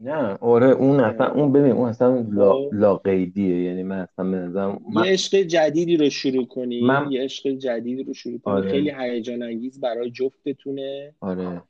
[0.00, 2.70] نه آره اون اصلا اون ببین اون اصلا لا, خب.
[2.72, 5.04] لا قیدیه یعنی من اصلا من...
[5.04, 7.12] یه عشق جدیدی رو شروع کنی من...
[7.12, 8.54] یه عشق جدیدی رو شروع کنی.
[8.54, 8.70] آره.
[8.70, 11.14] خیلی هیجان انگیز برای جفتتونه.
[11.20, 11.62] آره.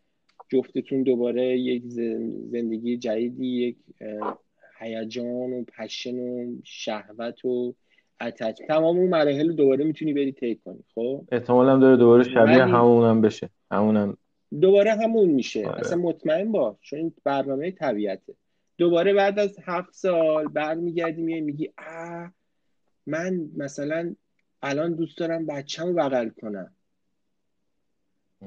[0.49, 1.83] جفتتون دوباره یک
[2.51, 3.77] زندگی جدیدی یک
[4.79, 7.75] هیجان و پشن و شهوت و
[8.21, 13.21] اتچ تمام اون مراحل دوباره می‌تونی بری طی کنی خب؟ احتمالاً داره دوباره شبیه همونم
[13.21, 13.51] بشه.
[13.71, 14.17] همونم
[14.61, 15.67] دوباره همون میشه.
[15.67, 15.81] آره.
[15.81, 18.35] اصلا مطمئن باش چون این برنامه طبیعته.
[18.79, 21.73] دوباره بعد از هفت سال برمیگردی میای میگی
[23.07, 24.15] من مثلا
[24.63, 26.75] الان دوست دارم بچه‌مو بغل کنم.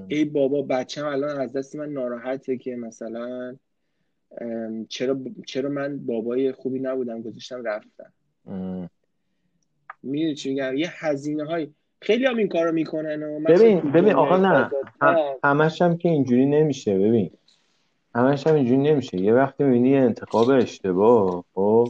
[0.07, 3.57] ای بابا بچه‌م الان از دست من ناراحته که مثلا
[4.89, 8.13] چرا چرا من بابای خوبی نبودم گذاشتم رفتم.
[10.03, 14.69] می‌دونی چی میگم؟ یه هزینه های خیلی هم این کارو می‌کنن ببین ببین آقا نه.
[15.43, 17.31] همش هم که اینجوری نمیشه ببین.
[18.15, 19.21] همش هم اینجوری نمیشه.
[19.21, 21.87] یه وقتی می‌بینی انتخاب اشتباه خب؟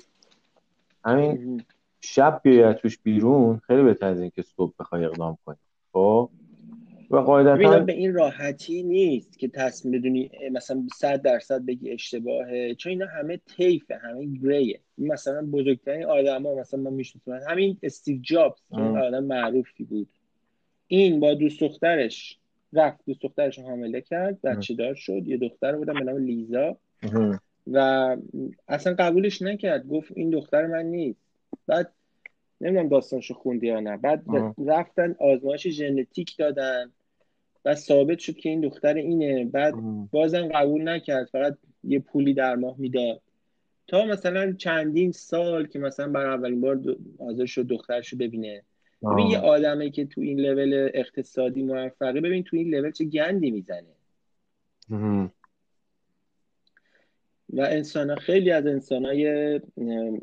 [1.06, 1.63] همین
[2.02, 5.58] شب بیای توش بیرون خیلی بهتر از اینکه صبح بخوای اقدام کنی
[5.93, 6.30] خب؟
[7.10, 12.89] و قاعدتا به این راحتی نیست که تصمیم بدونی مثلا 100 درصد بگی اشتباهه چون
[12.89, 14.80] اینا همه تیفه همه گریه.
[14.98, 20.08] مثلا بزرگترین آدما مثلا من می‌شناسم همین استیو جابز آدم معروفی بود.
[20.88, 22.39] این با دوست دخترش
[22.74, 26.78] رفت دوست دخترش حامله کرد بچه دار شد یه دختر بودم به نام لیزا.
[27.67, 28.17] و
[28.67, 31.19] اصلا قبولش نکرد گفت این دختر من نیست.
[31.67, 31.91] بعد
[32.62, 33.98] نمی‌دونم داستانشو خوندی یا نه.
[33.98, 34.24] بعد
[34.67, 36.91] رفتن آزمایش ژنتیک دادن.
[37.65, 39.45] و ثابت شد که این دختر اینه.
[39.45, 39.74] بعد
[40.12, 43.22] بازم قبول نکرد فقط یه پولی در ماه می‌داد.
[43.88, 46.80] تا مثلا چندین سال که مثلا برای اولین بار
[47.19, 48.63] حاضر شد دخترشو ببینه.
[49.02, 53.52] ببین یه آدمه که تو این لول اقتصادی موفقه ببین تو این لول چه گندی
[53.52, 53.95] می‌زنه.
[57.54, 59.28] و انسان خیلی از انسان های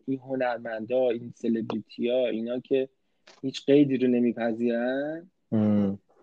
[0.06, 2.88] این هنرمندا این سلبریتی ها اینا که
[3.42, 5.30] هیچ قیدی رو نمیپذیرن.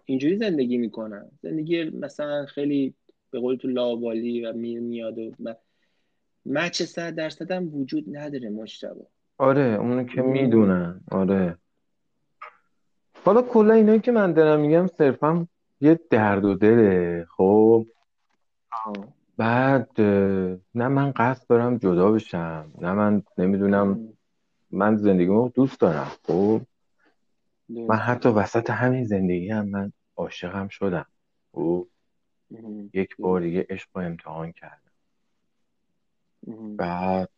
[0.06, 1.32] اینجوری زندگی می‌کنن.
[1.42, 2.94] زندگی مثلا خیلی
[3.32, 5.32] به قول تو لاوالی و میر میاد و
[6.46, 9.06] مچ صد درصد هم وجود نداره مشتبه.
[9.38, 11.02] آره اونو که می‌دونن.
[11.12, 11.58] آره.
[13.26, 15.48] حالا کلا اینایی که من دارم میگم صرفا
[15.82, 17.86] یه درد و دله خب؟
[19.38, 20.02] بعد
[20.76, 24.10] نه من قصد دارم جدا بشم نه من نمی‌دونم.
[24.72, 26.62] من زندگیمو دوست دارم خب؟
[27.70, 31.06] من حتی وسط همین زندگی هم من عاشقم شدم.
[31.52, 31.90] او
[32.94, 34.92] یک بار دیگه عشق رو امتحان کردم.
[36.78, 37.30] بعد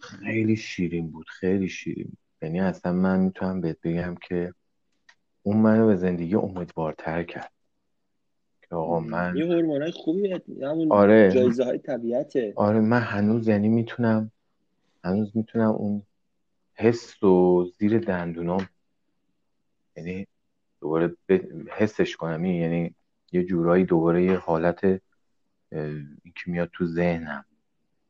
[0.00, 2.18] خیلی شیرین بود خیلی شیرین بود.
[2.42, 4.54] یعنی اصلا من می‌تونم بهت بگم که
[5.42, 7.52] اون منو به زندگی امیدوارتر کرد.
[8.62, 11.30] که آقا من یه هورمونای خوبی همون آره.
[11.32, 12.52] جایزه های طبیعته.
[12.56, 14.32] آره من هنوز یعنی می‌تونم
[15.04, 16.02] هنوز می‌تونم اون
[16.74, 18.68] حس و زیر دندونام
[19.96, 20.26] یعنی
[20.80, 21.16] دوباره
[21.70, 22.44] حسش کنم.
[22.44, 22.94] یعنی
[23.32, 24.84] یه جورایی دوباره یه حالت
[25.70, 27.44] این که میاد تو ذهنم.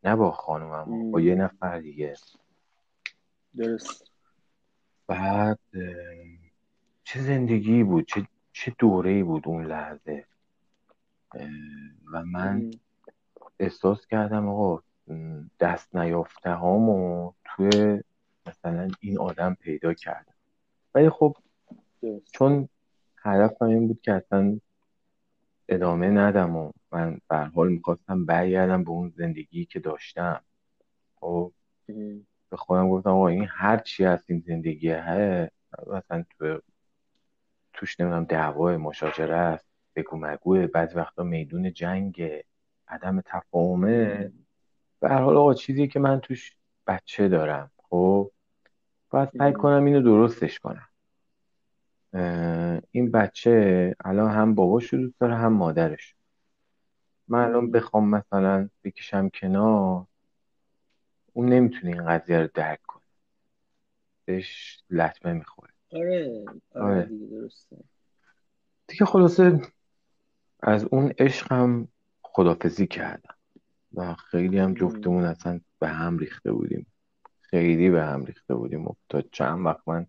[0.04, 2.14] نه با خانومم با یه نفر دیگه.
[3.56, 4.10] درست.
[5.06, 5.58] بعد
[7.04, 10.24] چه زندگی بود؟ چه چه دوره بود اون لحظه؟
[12.12, 12.70] و من
[13.60, 14.82] احساس کردم آقا
[15.60, 18.02] دست نیافته هامو توی
[18.46, 20.34] مثلا این آدم پیدا کردم.
[20.94, 21.36] ولی خب
[22.32, 22.68] چون
[23.22, 24.60] هدفم این بود که اصلا
[25.68, 30.40] ادامه ندم و من به حال می‌خواستم برگردم به اون زندگی که داشتم.
[31.16, 31.52] خب
[32.50, 35.52] به خودم گفتم آقا این هر چی هست این زندگی هست
[35.86, 36.60] مثلا تو
[37.72, 39.66] توش نمی‌دونم دعوای مشاجره است
[39.96, 42.42] بگو مگوه بعضی وقتا میدون جنگ
[42.88, 44.32] عدم تفاهمه
[45.00, 48.30] به هر حال آقا چیزی که من توش بچه دارم خب؟
[49.10, 50.88] باید سعی کنم اینو درستش کنم.
[52.90, 56.14] این بچه الان هم باباش دوست داره هم مادرش.
[57.28, 60.06] من الان بخوام مثلا بکشم کنار
[61.32, 63.02] اون نمی‌تونه این قضیه رو درک کنه.
[64.24, 65.72] بهش لطمه می‌خوره.
[65.92, 67.02] آره آره, آره.
[67.02, 67.76] دیگه درسته.
[68.86, 69.60] دیگه خلاصه
[70.60, 71.88] از اون عشقم
[72.22, 73.34] خدافزی کردم.
[73.94, 76.86] و خیلی هم جفتمون اصلا به هم ریخته بودیم.
[77.40, 78.86] خیلی به هم ریخته بودیم.
[78.86, 80.06] و تا چند وقت من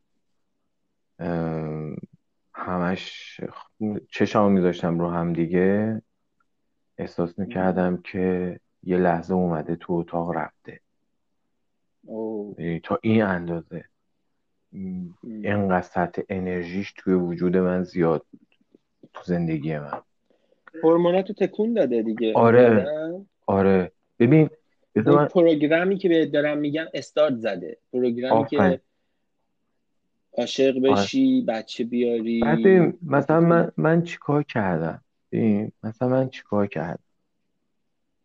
[2.53, 3.39] همش
[4.11, 6.01] چشم میذاشتم رو هم دیگه.
[6.97, 10.79] احساس می‌کردم که یه لحظه اومده تو اتاق رفته.
[12.57, 13.83] یعنی تا این اندازه.
[15.23, 18.47] اینقدر سطح انرژیش توی وجود من زیاد بود
[19.13, 20.01] تو زندگی من.
[20.83, 22.33] هورموناتو تکون داده دیگه.
[22.33, 22.87] آره.
[23.45, 23.91] آره.
[24.19, 24.49] ببین
[24.95, 25.27] من...
[25.27, 27.77] پروگرامی که بهت دارم میگم استارت زده.
[27.93, 28.81] پروگرامی که
[30.37, 30.79] عاشق آره.
[30.79, 32.41] بشی بچه بیاری.
[33.01, 37.03] مثلا من من چیکار کردم؟ ببین مثلا من چیکار کردم؟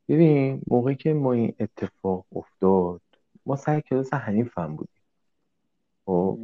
[0.09, 3.01] ببین موقعی که ما این اتفاق افتاد
[3.47, 5.03] ما سر کلاس حنیف هم بودیم.
[6.07, 6.39] خب؟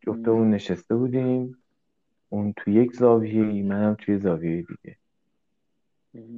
[0.00, 1.56] جفتمون نشسته بودیم.
[2.28, 4.96] اون تو یک زاویه منم توی زاویه دیگه.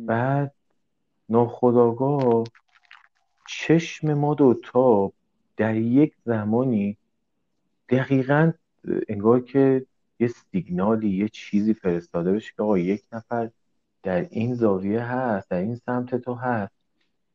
[0.07, 0.55] بعد
[1.29, 2.45] ناخداگاه
[3.49, 5.13] چشم ما دوتا
[5.57, 6.97] در یک زمانی
[7.89, 8.53] دقیقا
[9.09, 9.87] انگار که
[10.19, 13.51] یه سیگنالی یه چیزی فرستاده بشه که آقا یک نفر
[14.03, 16.73] در این زاویه هست در این سمت تو هست.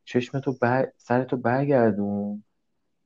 [0.06, 0.92] چشم تو بر...
[0.98, 2.44] سر تو برگردون.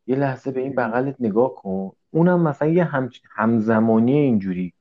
[0.08, 1.92] یه لحظه به این بغلت نگاه کن.
[2.12, 3.10] اونم مثلا یه هم...
[3.32, 4.74] همزمانی اینجوری.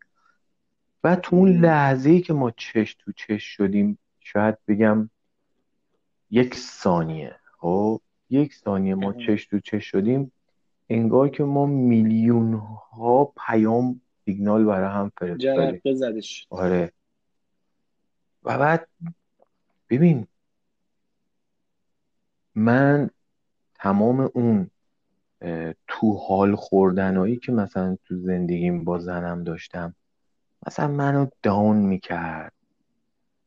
[1.05, 5.11] و تو اون لحظه ای که ما چش تو چش شدیم شاید بگم
[6.31, 7.37] یک ثانیه.
[7.59, 8.01] خب
[8.31, 10.33] یک ثانیه ما چش تو چش شدیم.
[10.89, 12.55] انگار که ما میلیون
[12.93, 15.95] ها پیام سیگنال برای هم فرستادیم.
[15.95, 16.93] زدش آره.
[18.43, 18.89] و بعد
[19.91, 20.27] ببین
[22.55, 23.11] من
[23.75, 24.71] تمام اون
[25.89, 29.95] تو حال خوردنهایی که مثلا تو زندگیم با زنم داشتم
[30.67, 32.53] مثلا منو داون می‌کرد.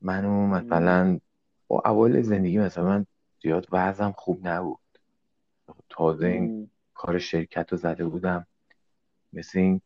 [0.02, 1.19] منو مثلا
[1.67, 3.06] با اول زندگی مثلا من
[3.43, 4.80] زیاد وضعم خوب نبود.
[5.89, 8.47] تازه این کار شرکت رو زده بودم.
[9.33, 9.81] مثل این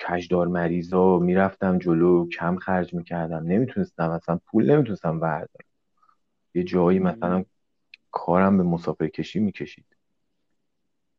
[0.00, 3.44] کشدار مریضا می‌رفتم جلو کم خرج می‌کردم.
[3.44, 5.66] نمی‌تونستم مثلا پول نمی‌تونستم بردارم.
[6.54, 7.44] یه جایی مثلا
[8.10, 9.86] کارم به مسافر کشی می‌کشید.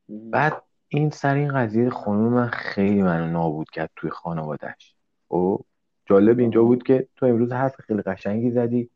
[0.10, 4.96] بعد این سر این قضیه خانم من خیلی منو نابود کرد توی خانوادهش
[5.32, 5.66] و خب؟
[6.06, 8.90] جالب اینجا بود که تو امروز حرف خیلی قشنگی زدی.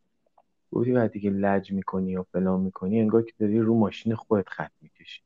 [0.74, 4.72] گفتی وقتی که لج می‌کنی و فلان می‌کنی انگار که داری رو ماشین خودت خط
[4.82, 5.22] می‌کشی.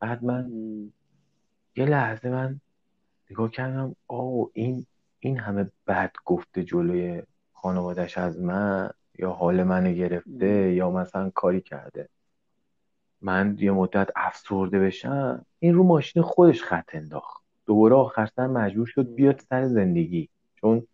[0.00, 0.50] بعد من
[1.76, 2.60] یه لحظه من
[3.30, 4.86] نگاه کردم آه این
[5.20, 11.60] این همه بد گفته جلوی خانوادش از من یا حال منو گرفته یا مثلا کاری
[11.60, 12.08] کرده.
[13.20, 17.44] من یه مدت افسرده بشم این رو ماشین خودش خط انداخت.
[17.66, 20.28] دوباره آخر سر مجبور شد بیاد سر زندگی.
[20.54, 20.86] چون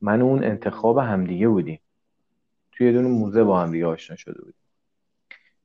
[0.00, 1.80] من اون انتخاب همدیگه بودیم.
[2.76, 4.60] توی یه دونه موزه با هم دیگه آشنا شده بودیم.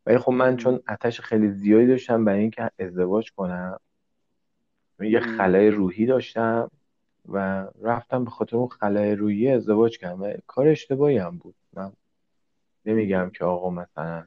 [0.06, 3.80] ولی خب من چون اتش خیلی زیادی داشتم برای اینکه ازدواج کنم
[5.00, 6.72] یه خلای روحی داشتم
[7.30, 11.56] و رفتم به خاطر اون خلای روحی ازدواج کردم و کار اشتباهی هم بود.
[11.74, 11.94] من
[12.86, 14.26] نمیگم که آقا مثلا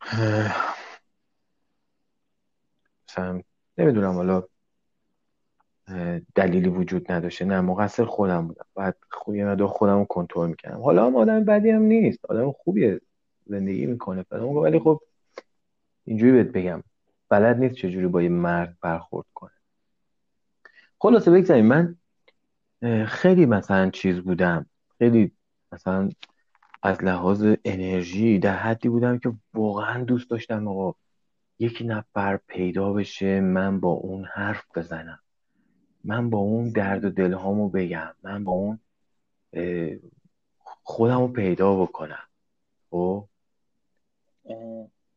[3.08, 3.42] مثلا
[3.78, 4.42] نمی‌دونم حالا
[6.34, 7.44] دلیلی وجود نداشته.
[7.44, 8.64] نه مقصر خودم بودم.
[8.74, 12.24] بعد خوبی مدار خودم رو کنترل می‌کنم حالا هم آدم بدی هم نیست.
[12.24, 13.00] آدم خوبیه.
[13.46, 14.24] زندگی می‌کنه.
[14.30, 15.00] ولی خب
[16.04, 16.82] اینجوری بهت بگم.
[17.28, 19.50] بلد نیست چجوری با یه مرد برخورد کنه.
[20.98, 21.66] خلاصه بگذاریم.
[21.66, 21.96] من
[23.06, 24.66] خیلی مثلا چیز بودم.
[24.98, 25.32] خیلی
[25.72, 26.10] مثلا
[26.82, 30.94] از لحاظ انرژی در حدی بودم که واقعا دوست داشتم آقا
[31.58, 35.18] یک نفر پیدا بشه من با اون حرف بزنم.
[36.06, 38.14] من با اون درد و دلهامو بگم.
[38.22, 38.78] من با اون
[40.82, 42.22] خودم رو پیدا بکنم.
[42.90, 43.28] خب؟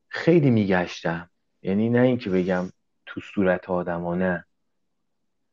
[0.07, 1.29] خیلی میگشتم.
[1.61, 2.69] یعنی نه اینکه بگم
[3.05, 4.45] تو صورت آدم نه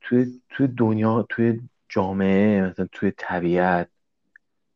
[0.00, 3.88] توی, توی دنیا توی جامعه مثلا توی طبیعت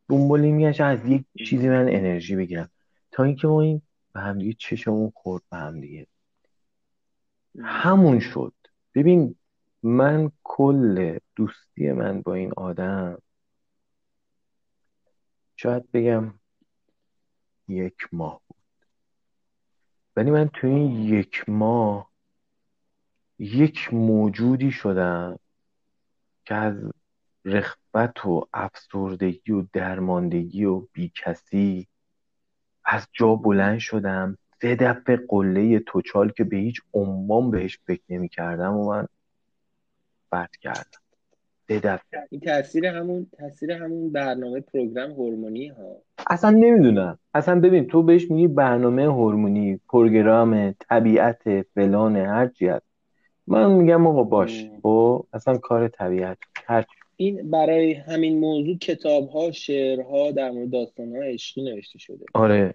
[0.08, 2.70] دنبال میگشت از یک چیزی من انرژی بگیرم.
[3.10, 3.82] تا اینکه ما این
[4.12, 6.06] به هم دیگه چشمون خورد به هم دیگه
[7.62, 8.52] همون شد.
[8.94, 9.36] ببین
[9.82, 13.18] من کل دوستی من با این آدم
[15.56, 16.34] شاید بگم
[17.68, 18.56] یک ماه بود.
[20.16, 22.10] ولی من تو این یک ماه
[23.38, 25.38] یک موجودی شدم
[26.44, 26.74] که از
[27.44, 31.88] رخبت و افسردگی و درماندگی و بیکسی
[32.84, 34.38] از جا بلند شدم.
[34.60, 39.06] سه دفعه قله توچال که به هیچ عنوان بهش فکر نمی کردم و من
[40.30, 41.00] فرد کردم.
[41.68, 42.26] دفعه.
[42.30, 45.96] این تاثیر همون تاثیر همون برنامه پروگرام هورمونی ها.
[46.30, 47.18] اصلا نمی‌دونم.
[47.34, 52.86] اصلا ببین تو بهش میگی برنامه هورمونی پروگرام طبیعت فلان هرچی هست.
[53.46, 54.66] من میگم آقا باش.
[54.82, 56.84] خب، اصلا کار طبیعت هر
[57.16, 62.24] این برای همین موضوع کتاب ها شعر ها در مورد داستان ها عشقی نوشته شده.
[62.34, 62.74] آره.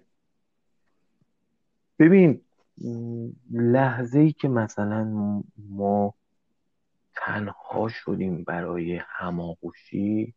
[1.98, 2.40] ببین
[3.52, 5.04] لحظه ای که مثلا
[5.68, 6.14] ما
[7.16, 10.34] تنها شدیم برای هماغوشی.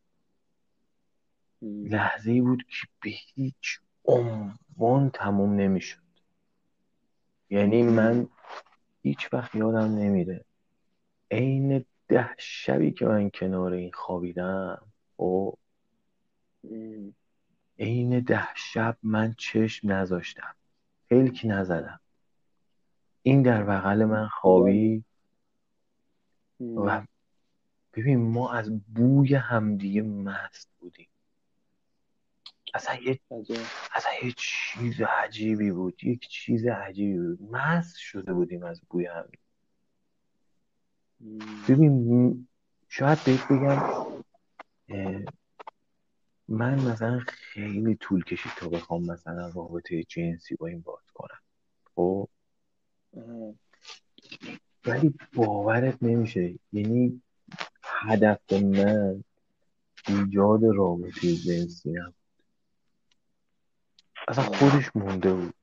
[1.61, 6.01] لحظه ای بود که به هیچ عنوان تموم نمی‌شد.
[7.49, 8.27] یعنی من
[9.01, 10.45] هیچ وقت یادم نمیره.
[11.31, 14.81] عین ده شبی که من کنار این خوابیدم
[15.19, 15.51] و
[17.79, 20.55] عین ده شب من چشم نذاشتم.
[21.09, 21.99] پلک نزدم.
[23.21, 25.03] این در بغل من خوابی
[26.59, 27.01] و
[27.93, 31.07] ببین ما از بوی همدیگه مست بودیم.
[32.73, 33.19] اصلا یه
[33.93, 36.03] اصلا یه چیز عجیبی بود.
[36.03, 37.41] یک چیز عجیبی بود.
[37.51, 39.29] مست شده بودیم از بوی هم.
[41.69, 42.47] ببین
[42.87, 44.05] شاید بهت بگم
[46.47, 51.39] من مثلا خیلی طول کشید تا بخوام مثلا رابطه جنسی با این باز کنم.
[51.95, 52.29] خب؟
[54.89, 56.53] ولی باورت نمیشه.
[56.73, 57.21] یعنی
[57.83, 59.23] هدف من
[60.07, 62.13] ایجاد رابطه جنسی نبود
[64.27, 65.53] اصلا خودش مونده بود.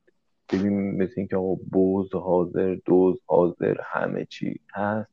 [0.53, 5.09] ببین مثل اینکه آقا بوز حاضر دوز حاضر همه چی هست.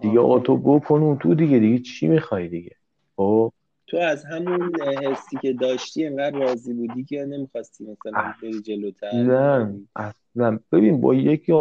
[0.00, 1.58] دیگه آقا تو بکن تو دیگه.
[1.58, 2.76] دیگه چی می‌خوای دیگه؟
[3.16, 3.52] خب؟
[3.86, 9.12] تو از همون حسی که داشتی انقدر راضی بودی که نمی‌خواستی مثلا بری جلوتر.
[9.12, 10.58] نه اصلا.
[10.72, 11.52] ببین با یکی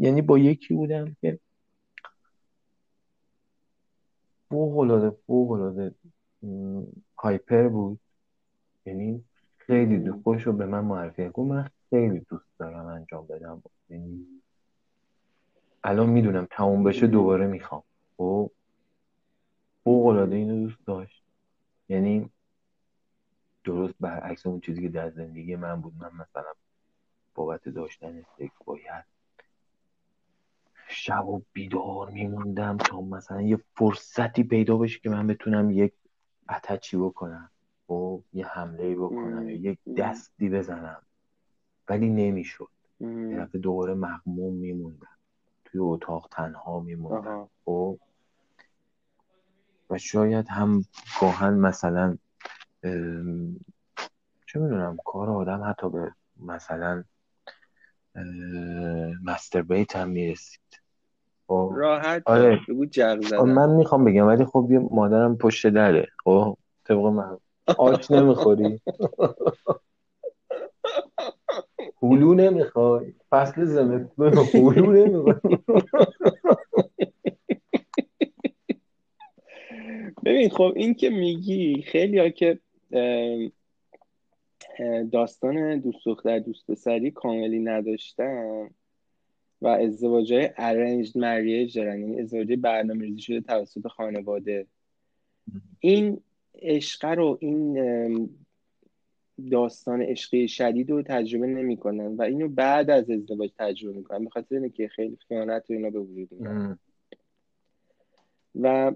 [0.00, 1.38] یعنی با یکی بودم که
[4.48, 5.94] فوق العاده فوق العاده
[7.18, 8.00] هایپر بود.
[8.86, 9.24] یعنی
[9.58, 13.62] خیلی دوست خوش رو به من معرفی گفت من خیلی دوست دارم انجام بدم.
[13.88, 14.26] یعنی
[15.84, 17.82] الان می‌دونم تموم بشه دوباره می‌خوام.
[18.16, 18.50] خب؟
[19.84, 21.22] فوق العاده اینو دوست داشت.
[21.88, 22.30] یعنی
[23.64, 25.94] درست برعکس اون چیزی که در زندگی من بود.
[25.98, 26.52] من مثلا
[27.34, 29.19] بابت داشتن سکس باید
[30.92, 35.92] شب و بیدار میموندم تا مثلا یه فرصتی پیدا بشه که من بتونم یک
[36.48, 37.50] اتچی بکنم
[37.90, 41.02] و یه حمله بکنم یا یک دستی بزنم.
[41.88, 42.68] ولی نمی‌شد.
[43.00, 45.16] یه دفعه دوباره مغموم میموندم.
[45.64, 47.48] توی اتاق تنها میموندم.
[47.64, 47.98] خب.
[49.90, 50.84] و شاید هم
[51.20, 52.16] گاهن مثلا
[54.46, 57.04] چه می‌دونم کار آدم حتی به مثلا
[59.24, 60.60] مستر بیت هم می‌رسید.
[61.46, 61.72] خب.
[61.76, 62.60] راحت آره.
[63.20, 63.40] زدن.
[63.40, 66.08] من می‌خوام بگم ولی خب یه مادرم پشت دره.
[66.24, 67.38] خب طبق من.
[67.78, 68.80] آش نمی‌خوری.
[72.02, 73.14] هلو نمی‌خوای.
[73.30, 75.58] فصل زمستون هلو نمی‌خوای.
[80.24, 82.58] ببین خب این که میگی خیلی ها که
[85.12, 88.70] داستان دوست دختر دوست پسری کاملی نداشتن
[89.62, 92.00] و ازدواج های ارنجد مریج دارن.
[92.00, 94.66] یعنی ازدواج برنامه ریزی شده توسط خانواده.
[95.80, 96.20] این
[96.62, 98.30] عشق رو این
[99.50, 104.24] داستان عشقی شدید رو تجربه نمی‌کنن و اینو بعد از ازدواج تجربه می‌کنن.
[104.24, 106.28] به خاطر اینکه خیلی خیانت و اینا به وجود
[108.60, 108.92] و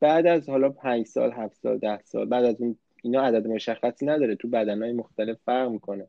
[0.00, 4.06] بعد از حالا پنج سال هفت سال ده سال بعد از اون اینا عدد مشخصی
[4.06, 6.06] نداره تو بدنهای مختلف فرق می‌کنه.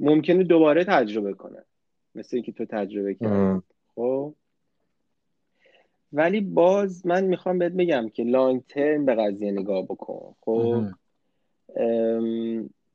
[0.00, 1.64] ممکنه دوباره تجربه کنن
[2.14, 3.62] مثل اینکه تو تجربه کردی.
[3.94, 4.34] خب؟
[6.12, 10.34] ولی باز من می‌خوام بهت بگم که long term به قضیه نگاه بکن.
[10.40, 10.84] خب؟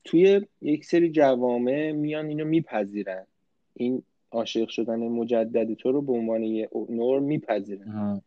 [0.04, 3.26] توی یک سری جوامع میان اینو میپذیرن.
[3.74, 8.22] این عاشق شدن مجدد تو رو به عنوان یه نرم میپذیرن.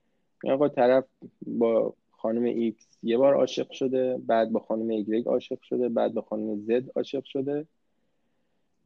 [0.45, 1.05] آقا طرف
[1.47, 6.23] با خانم ایکس یه بار عاشق شده بعد با خانم ایگرگ عاشق شده بعد با
[6.23, 7.67] خانم زد عاشق شده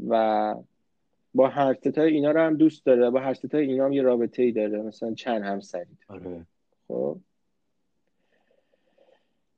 [0.09, 0.55] و
[1.35, 4.43] با هر ستای اینا رو هم دوست داره با هر ستای اینا هم یه رابطه
[4.43, 6.47] ای داره مثلا چند همسری آره.
[6.89, 7.18] خب.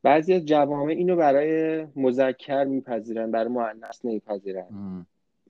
[0.03, 4.67] بعضی از جوامع اینو برای مذکر میپذیرن برای مؤنث نمیپذیرن.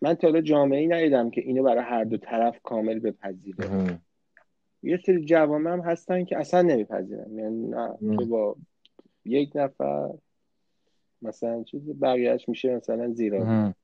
[0.03, 4.01] من تا حالا جامعه ای ندیدم که اینو برای هر دو طرف کامل بپذیره
[4.87, 7.39] یه سری جوامع هم هستن که اصلا نمیپذیرن.
[7.39, 8.57] یعنی نه تو با
[9.25, 10.11] یک نفر
[11.23, 13.75] مثلا چیزی بقیهش میشه مثلا زیرا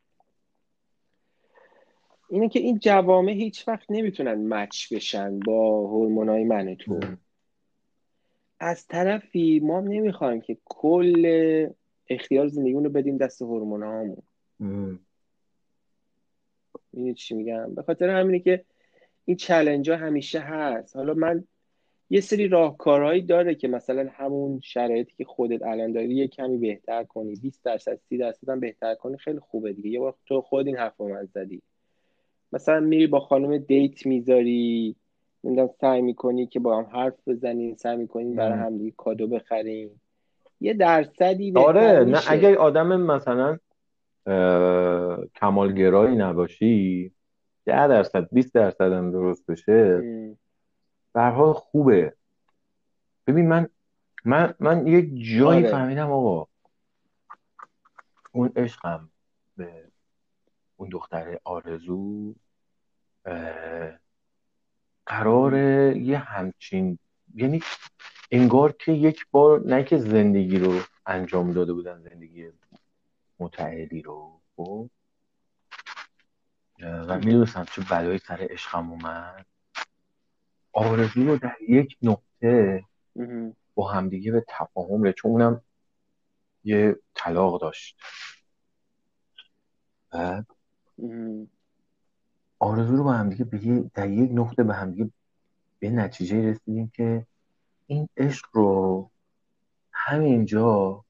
[2.28, 7.00] اینه که این جوامع هیچ وقت نمی‌تونن مچ بشن با هورمونای من تو.
[8.60, 11.68] از طرفی ما نمی‌خوایم که کل
[12.08, 14.16] اختیار زندگیمون رو بدیم دست هورمونامون
[16.90, 18.64] این چی میگم؟ به خاطر همینه که
[19.24, 20.96] این چلنج ها همیشه هست.
[20.96, 21.44] حالا من
[22.10, 27.04] یه سری راهکارهایی داره که مثلا همون شرایطی که خودت الان داری یه کمی بهتر
[27.04, 27.34] کنی.
[27.34, 29.16] 20 درصد 30 درصد هم بهتر کنی.
[29.16, 29.90] خیلی خوبه دیگه.
[29.90, 31.62] یه وقت تو خود این حرف من زدی.
[32.52, 34.96] مثلا میری با خانم دیت می‌ذاری.
[35.44, 39.90] نمی‌دونم سعی می‌کنی که با هم حرف بزنین سعی می‌کنین برای هم دیگه کادو بخرین
[40.60, 43.58] یه درصدی آره نه اگر آدم مثلا
[45.40, 47.12] کمالگرایی نباشی
[47.64, 50.02] ده درصد 20 درصد هم درست بشه.
[51.12, 52.14] به حال خوبه.
[53.26, 53.68] ببین من
[54.24, 55.70] من من یه جایی آره.
[55.70, 56.46] فهمیدم آقا.
[58.32, 59.10] اون عشقم
[59.56, 59.84] به
[60.76, 62.34] اون دختر آرزو
[65.06, 65.54] قرار
[65.96, 66.98] یه همچین
[67.34, 67.62] یعنی
[68.30, 72.50] انگار که یک بار نه که زندگی رو انجام داده بودن زندگی
[73.38, 74.90] متعلی رو خب؟
[76.82, 79.46] و می‌دونستم چه بلایی سر عشقم اومد.
[80.72, 82.84] آرزو رو در یک نقطه
[83.74, 85.60] با همدیگه به تفاهم ره چون اونم
[86.64, 87.96] یه طلاق داشت.
[90.10, 90.46] بعد
[92.58, 95.10] آرزو رو با همدیگه به در یک نقطه به همدیگه
[95.78, 97.26] به نتیجه رسیدیم که
[97.86, 99.10] این عشق رو
[99.92, 101.04] همینجا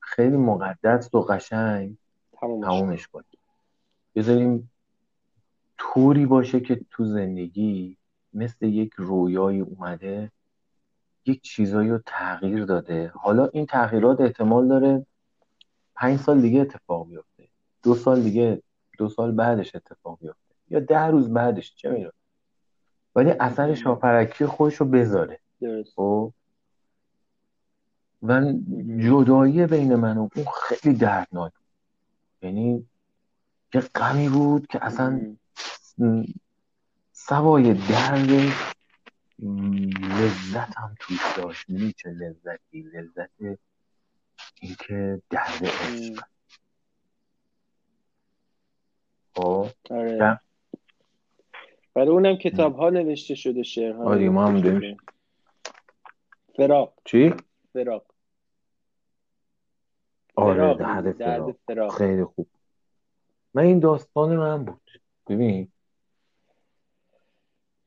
[0.00, 1.96] خیلی مقدس و قشنگ
[2.40, 3.26] تمومش کنیم
[4.14, 4.70] بذاریم
[5.78, 7.96] طوری باشه که تو زندگی
[8.32, 10.30] مثل یک رویایی اومده
[11.26, 13.12] یک چیزایی رو تغییر داده.
[13.14, 15.06] حالا این تغییرات احتمال داره
[15.94, 17.48] پنج سال دیگه اتفاق بیفته.
[17.82, 18.62] دو سال دیگه
[18.98, 20.54] دو سال بعدش اتفاق بیفته.
[20.70, 22.12] یا ده روز بعدش چه میره
[23.14, 25.40] ولی اثر شاپرکی خودش رو بذاره.
[25.96, 26.32] خب؟
[28.22, 28.52] و
[28.98, 31.52] جدایی بین من و اون خیلی دردناک
[32.42, 32.86] یعنی
[33.74, 35.36] یه غمی بود که اصلا
[37.12, 38.30] سوای درد
[39.38, 41.66] لذت هم توش داشت.
[41.96, 43.30] چه لذتی؟ لذت
[44.60, 46.24] اینکه درد عشق.
[49.34, 49.68] خب.
[49.90, 50.40] آره.
[51.94, 54.96] برای اونم کتاب ها نوشته شده شعرها آره ما هم
[56.56, 56.94] فراق.
[57.04, 57.34] چی؟
[57.72, 58.15] فراق.
[60.36, 61.56] آره درد.
[61.66, 62.48] فراق خیلی خوب.
[63.54, 64.90] من این داستان من بود.
[65.28, 65.68] ببین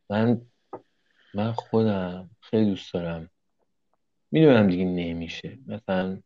[0.10, 0.42] من
[1.34, 3.30] من خودم خیلی دوست دارم.
[4.32, 5.58] می‌دونم دیگه نمیشه.
[5.68, 6.22] مثلا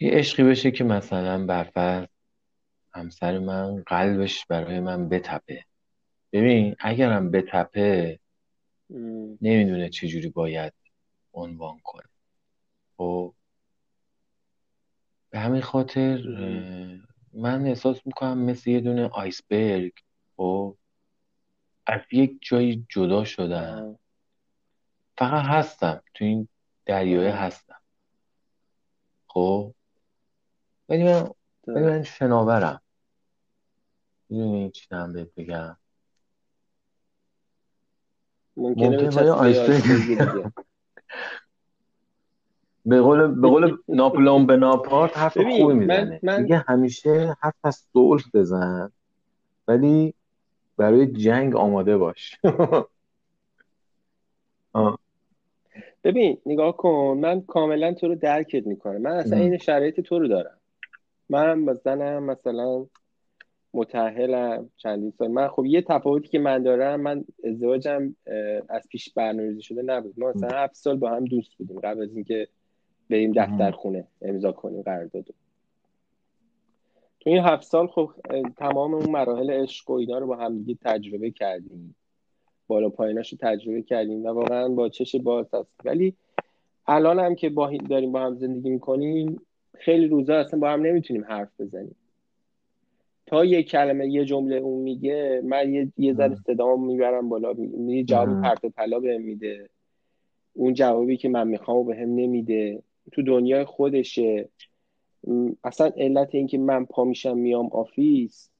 [0.00, 2.06] یه عشقی بشه که مثلا برفرض
[2.94, 5.64] همسر من قلبش برای من بتپه.
[6.32, 8.18] ببین اگرم بتپه
[9.40, 10.72] نمی‌دونه چجوری باید
[11.32, 12.08] عنوان کنه.
[12.96, 13.34] خب؟
[15.30, 16.22] به همین خاطر
[17.32, 19.92] من احساس می‌کنم مثل یه دونه آیسبرگ
[20.36, 20.76] خب
[21.86, 23.98] از یک جایی جدا شدم.
[25.18, 26.48] فقط هستم تو این
[26.86, 27.80] دریای هستم.
[29.26, 29.74] خب؟
[30.88, 31.30] ولی من
[31.66, 32.80] ولی من شناورم.
[34.28, 35.76] می‌دونی چی دارم بهت بگم؟
[38.56, 40.52] ممکنه به
[42.88, 46.20] به قول به قول ناپولون به ناپارت حرف خوبی می‌زنه.
[46.22, 46.42] من...
[46.42, 48.90] میگه همیشه حرف از صلح بزن
[49.68, 50.14] ولی
[50.76, 52.36] برای جنگ آماده باش.
[56.04, 59.00] ببین نگاه کن من کاملا تو رو درکت می‌کنم.
[59.00, 60.58] من اصلا این شرایط تو رو دارم.
[61.28, 62.86] من با زنم مثلا
[63.74, 65.28] متحلم چندین سال.
[65.28, 68.14] من خب یه تفاوتی که من دارم من ازدواجم
[68.68, 70.14] از پیش برنامه‌ریزی شده نبود.
[70.16, 72.48] ما مثلا هفت سال با هم دوست بودیم قبل از اینکه
[73.10, 75.24] بریم دفتر خونه امضا کنیم قرارداد
[77.20, 78.10] تو این هفت سال خب
[78.56, 81.94] تمام اون مراحل عشق و اینا رو با هم دیگه تجربه کردیم.
[82.66, 85.70] بالا پاییناش رو تجربه کردیم و واقعا با چش باز هست.
[85.84, 86.14] ولی
[86.86, 89.40] الان هم که با داریم با هم زندگی می‌کنیم
[89.74, 91.96] خیلی روزا اصلا با هم نمی‌تونیم حرف بزنیم.
[93.26, 98.04] تا یه کلمه یه جمله اون میگه من یه, یه ذره صدامو می‌برم بالا می
[98.04, 99.68] جواب پرت و پلا بهم میده.
[100.54, 102.82] اون جوابی که من می‌خوام بهم نمیده.
[103.12, 104.48] تو دنیای خودشه.
[105.64, 108.50] اصلا علت اینکه من پا میشم میام office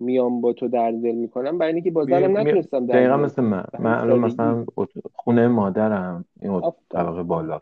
[0.00, 3.64] میام با تو درد دل می‌کنم برای اینکه با زنم نتونستم در دقیقا مثل من.
[3.78, 4.66] من الان مثلا
[5.14, 7.60] خونه مادرم این طبقه بالا.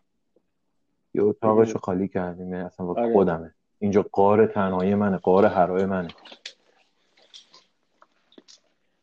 [1.15, 3.13] یه اتاقش خالی کردیم یعنی اصلا با آره.
[3.13, 3.55] خودمه.
[3.79, 6.09] اینجا قار تنهایی منه قار هرای منه.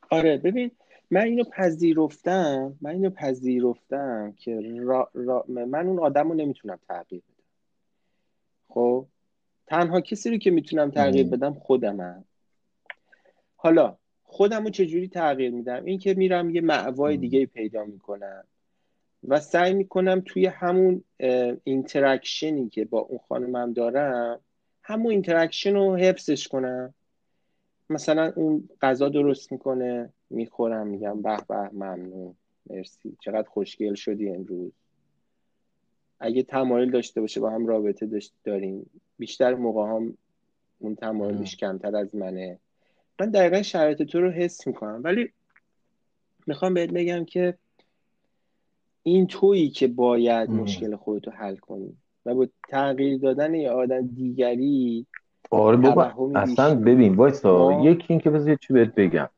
[0.09, 0.71] آره ببین
[1.13, 7.21] من اینو پذیرفتم من اینو پذیرفتم که را, را من اون آدم رو نمی‌تونم تغییر
[7.21, 7.43] بدم.
[8.67, 9.05] خب؟
[9.67, 12.25] تنها کسی رو که می‌تونم تغییر بدم خودمم.
[13.55, 18.43] حالا خودم رو چجوری تغییر میدم؟ این که میرم یه معوای دیگه پیدا می‌کنم
[19.27, 21.03] و سعی می‌کنم توی همون
[21.63, 24.39] interaction ی که با اون خانمم دارم
[24.83, 26.93] همون interaction رو حفظش کنم.
[27.89, 32.35] مثلا اون غذا درست می‌کنه می‌خورم میگم به به ممنون.
[32.69, 33.17] مرسی.
[33.19, 34.71] چقدر خوشگل شدی امروز.
[36.19, 38.89] اگه تمایل داشته باشه با هم رابطه داشت داریم.
[39.19, 40.17] بیشتر موقع هم
[40.79, 42.59] اون تمایلش کمتر از منه.
[43.19, 45.01] من دقیقا شرایط تو رو حس می‌کنم.
[45.03, 45.29] ولی
[46.47, 47.57] می‌خوام بهت بگم که
[49.03, 55.05] این تویی که باید مشکل خودتو حل کنی و با تغییر دادن یه آدم دیگری
[55.51, 59.29] آره بابا اصلا ببین وایسا یکی این که بذار چی بهت بگم.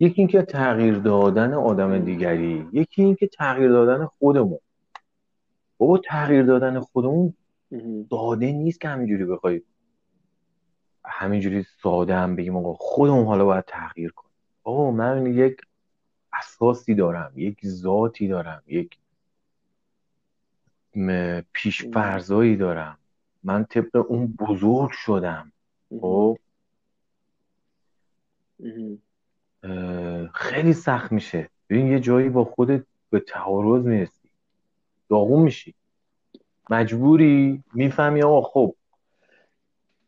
[0.00, 4.58] یکی اینکه تغییر دادن آدم دیگری یکی اینکه تغییر دادن خودمون.
[5.78, 7.34] بابا تغییر دادن خودمون
[8.10, 9.62] داده نیست که همینجوری بخوای
[11.04, 14.32] همینجوری ساده هم بگیم آقا خودمون حالا باید تغییر کنیم.
[14.62, 15.56] بابا من یک
[16.32, 18.98] اساسی دارم یک ذاتی دارم یک
[21.52, 22.98] پیش فرضایی دارم.
[23.42, 25.52] من طبق اون بزرگ شدم.
[26.00, 26.38] خب؟
[30.34, 31.48] خیلی سخت میشه.
[31.70, 34.28] ببین یه جایی با خودت به تعارض می‌رسی.
[35.08, 35.74] داغون میشی.
[36.70, 37.62] مجبوری.
[37.74, 38.74] می‌فهمی آقا خب.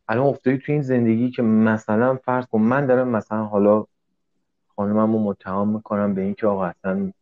[0.09, 3.85] الان افتادی تو این زندگی که مثلا فرض کن من دارم مثلا حالا
[4.77, 7.13] خانمم رو متهم می‌کنم به اینکه آقا اصلا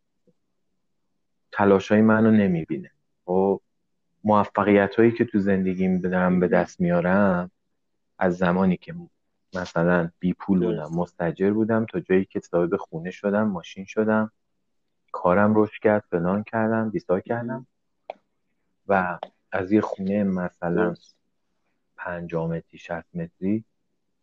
[1.53, 2.89] تلاشای منو نمی‌بینه.
[2.89, 3.61] و خب،
[4.25, 7.51] موفقیت هایی که تو زندگیم دارم به دست میارم
[8.19, 8.95] از زمانی که
[9.55, 14.33] مثلا بی پول بودم مستجر بودم تا جایی که صاحب خونه شدم ماشین شدم.
[15.13, 17.67] کارم رشد کرد فلان کردم بیسا کردم.
[18.89, 19.19] و
[19.53, 20.95] از یه خونه مثلا
[21.97, 23.65] پنجاه متری شست متری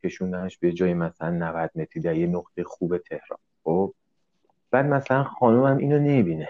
[0.03, 3.39] کشوندنش به جای مثلا 90 متری در یه نقطه خوب تهران.
[3.63, 3.93] خب؟
[4.71, 6.49] بعد مثلا خانومم اینو نمی‌بینه.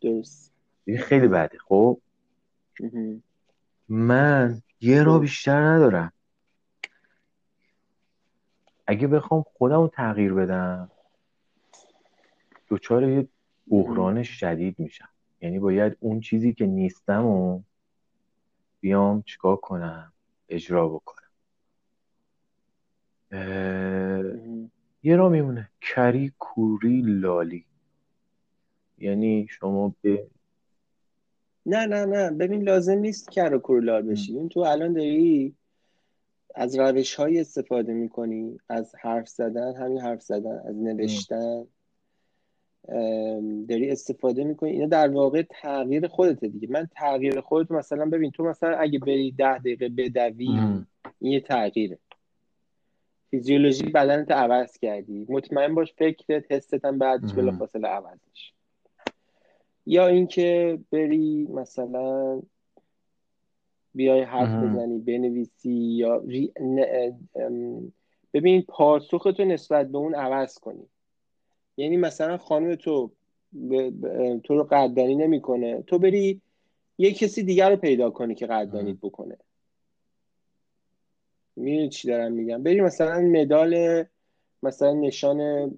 [0.00, 0.52] درست.
[0.98, 1.58] خیلی بده.
[1.58, 2.00] خب؟
[3.88, 6.12] من یه را بیشتر ندارم.
[8.86, 10.90] اگه بخوام خودم رو تغییر بدم
[12.68, 13.28] دچار یه
[13.66, 15.08] بحران شدید میشم.
[15.40, 17.62] یعنی باید اون چیزی که نیستم و
[18.80, 20.12] بیام چیکار کنم
[20.48, 21.22] اجرا بکنم.
[25.02, 25.70] یه را میمونه.
[25.80, 27.66] کری کوری لالی.
[28.98, 30.26] یعنی شما به
[31.66, 32.30] نه نه نه.
[32.30, 34.38] ببین لازم نیست کر و کورلال بشی.
[34.38, 35.54] این تو الان داری
[36.54, 41.66] از روش های استفاده می‌کنی از حرف زدن همین حرف زدن از نوشتن.
[43.68, 44.70] داری استفاده می‌کنی.
[44.70, 46.68] اینا در واقع تغییر خودته دیگه.
[46.70, 51.98] من تغییر خودت مثلا ببین تو مثلا اگه بری ده دقیقه بدوی این یه تغییره.
[53.30, 55.26] فیزیولوژی بدنت عوض کردی.
[55.28, 58.52] مطمئن باش فکرت حست هم بعدش بلافاصله عوض میشه.
[59.86, 62.42] یا اینکه بری مثلا
[63.94, 66.22] بیای حرف بزنی بنویسی یا
[68.34, 70.86] ببین پاسختو نسبت به اون عوض کنی.
[71.76, 73.10] یعنی مثلا خانم تو
[74.44, 75.82] تو رو قدردانی نمی‌کنه.
[75.82, 76.40] تو بری
[76.98, 79.36] یه کسی دیگر رو پیدا کنی که قدردانیت بکنه.
[81.56, 84.04] می‌دونی چی دارم میگم؟ بری مثلا مدال
[84.62, 85.68] مثلا نشان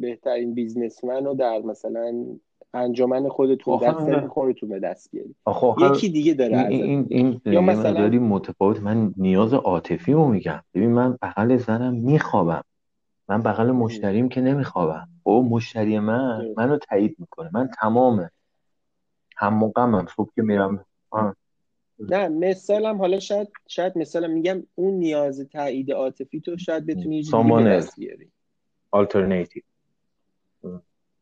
[0.00, 2.26] بهترین بیزنسمن رو در مثلا
[2.76, 5.34] انجمن خودتون دست خودتون به دست بیاری
[5.78, 8.80] یکی دیگه داره این این, این یا مثلا متفاوت.
[8.80, 10.62] من نیاز عاطفی رو میگم.
[10.74, 12.62] ببین من بغل زنم میخوابم.
[13.28, 15.08] من بغل مشتریم که نمیخوابم.
[15.22, 17.50] او خب، مشتری من منو تایید می‌کنه.
[17.52, 18.30] من تمامه
[19.36, 20.84] هم موقعم صبح که میرم.
[21.98, 27.84] نه مثالم حالا شاید شاید مثالم میگم اون نیاز تایید عاطفی تو شاید بتونی یه
[27.98, 28.30] بیاری.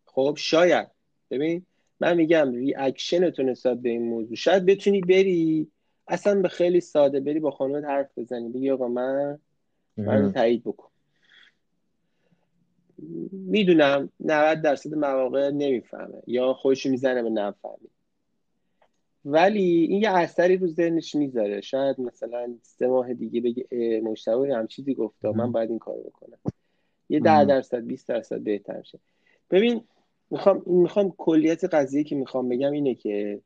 [0.07, 0.94] خب شاید.
[1.35, 1.67] ببین
[2.01, 4.37] من میگم ریاکشن تو نسبت به این موضوع.
[4.37, 5.69] شاید بتونی بری
[6.09, 8.49] اصلا به خیلی ساده بری با خانومت حرف بزنی.
[8.49, 9.39] بگی آقا من
[9.97, 10.89] من تایید بکن.
[13.33, 17.89] می‌دونم 90 درصد مواقع نمی‌فهمه یا خودش می‌زنه به نفهمی
[19.25, 21.61] ولی این یه اثری رو ذهنش می‌ذاره.
[21.61, 26.39] شاید مثلا سه ماه دیگه بگه مشتبه هم چیزی گفته من باید این کارو بکنم.
[27.09, 28.99] یه ده درصد 20 درصد بهتر شه
[29.51, 29.85] ببین
[30.35, 33.41] می‌خوام می‌خوام کلیت قضیه که می‌خوام بگم اینه که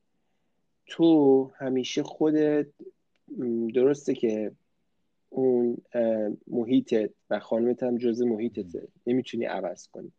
[0.86, 2.66] تو همیشه خودت
[3.74, 4.52] درسته که
[5.28, 5.76] اون
[6.46, 8.88] محیطت و خانمت هم جز محیطته.
[9.06, 10.12] نمی‌تونی عوض کنی.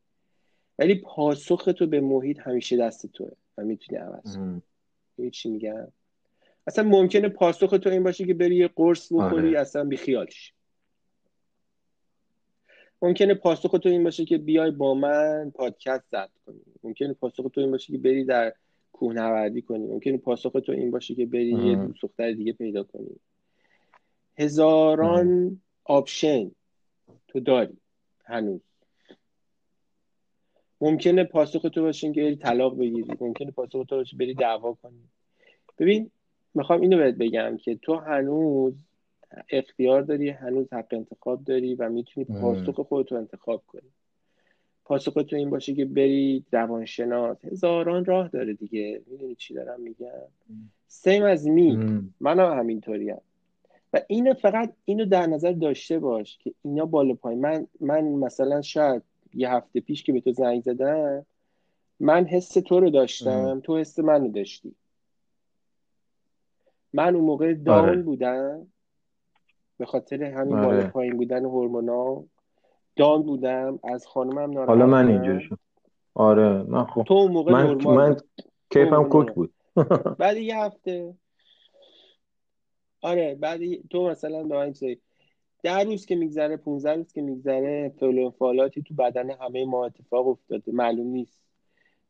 [0.80, 4.62] ولی پاسخ تو به محیط همیشه دست توه و می‌تونی عوض کنی.
[5.32, 5.88] چی میگم؟
[6.68, 9.60] اصلا ممکنه پاسخ تو این باشه که بری یه قرص بخوری آره.
[9.60, 10.54] اصلا بیخیالش.
[13.02, 16.62] ممکنه پاسخ تو این باشه که بیای با من پادکست زد کنی.
[16.84, 18.54] ممکنه پاسخ تو این باشه که بری در
[18.94, 19.88] کوهنوردی کنی.
[19.88, 23.16] ممکنه پاسخ تو این باشه که بری یه دختر دیگه پیدا کنی.
[24.38, 26.52] هزاران آپشن
[27.28, 27.78] تو داری
[28.26, 28.62] هنوز.
[30.82, 33.14] ممکنه پاسخ تو باشه که بری طلاق بگیری.
[33.20, 35.10] ممکنه پاسخ تو باشه بری دعوا کنی.
[35.78, 36.12] ببین
[36.54, 38.74] می‌خوام اینو بهت بگم که تو هنوز
[39.50, 43.90] اختیار داری هنوز حق انتخاب داری و می‌تونی پاسخ خودتو انتخاب کنی.
[44.86, 47.46] پاسخ تو این باشه که بری روانشناس.
[47.46, 49.02] هزاران راه داره دیگه.
[49.08, 50.08] می‌دونی چی دارم میگم؟
[50.88, 51.80] سیم از می
[52.20, 53.22] منم همینطوریم
[53.94, 58.62] و اینو فقط اینو در نظر داشته باش که اینا بالا پای من من مثلا
[58.62, 59.02] شاید
[59.34, 61.26] یه هفته پیش که به تو زنگ زدم
[62.00, 63.60] من حس تو رو داشتم.
[63.60, 64.76] تو حس منو داشتی.
[66.94, 68.02] من اون موقع داون آره.
[68.02, 68.68] بودم.
[69.80, 70.66] به خاطر همین آره.
[70.66, 72.24] بالا پایین بودن هورمونا
[72.96, 75.60] دان بودم از خانمم ناراحت حالا من اینجوری شد.
[76.14, 78.18] آره من خب تو اون موقع من, من
[78.70, 79.54] کیفم کوک بود.
[80.20, 81.14] بعد یه هفته.
[83.02, 83.60] آره بعد
[83.90, 84.98] تو مثلا به
[85.64, 87.94] ده روز که میگذره 15 روز که میگذره
[88.40, 90.72] فالاتی تو بدن همه ما اتفاق افتاده.
[90.72, 91.42] معلوم نیست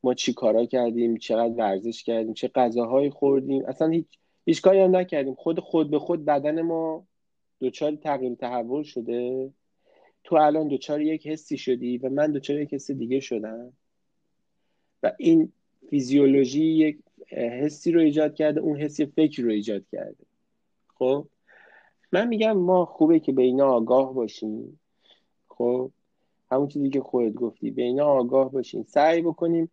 [0.04, 3.66] ما چی کارا کردیم چقدر ورزش کردیم چه غذاهایی خوردیم.
[3.66, 5.34] اصلا هیچ هیچ کاری هم نکردیم.
[5.34, 7.08] خود خود به خود بدن ما
[7.62, 9.54] دچار تغییر تحول شده.
[10.24, 13.74] تو الان دچار یک حسی شدی و من دچار یک حس دیگه شدم.
[15.04, 15.52] و این
[15.90, 17.00] فیزیولوژی یک
[17.32, 20.26] حسی رو ایجاد کرده اون حسی فکر رو ایجاد کرده.
[20.96, 21.28] خب؟
[22.12, 24.80] من میگم ما خوبه که به اینا آگاه باشیم.
[25.48, 25.92] خب؟
[26.52, 28.84] همون چیزی که خودت گفتی به اینا آگاه باشیم.
[28.84, 29.70] سعی بکنیم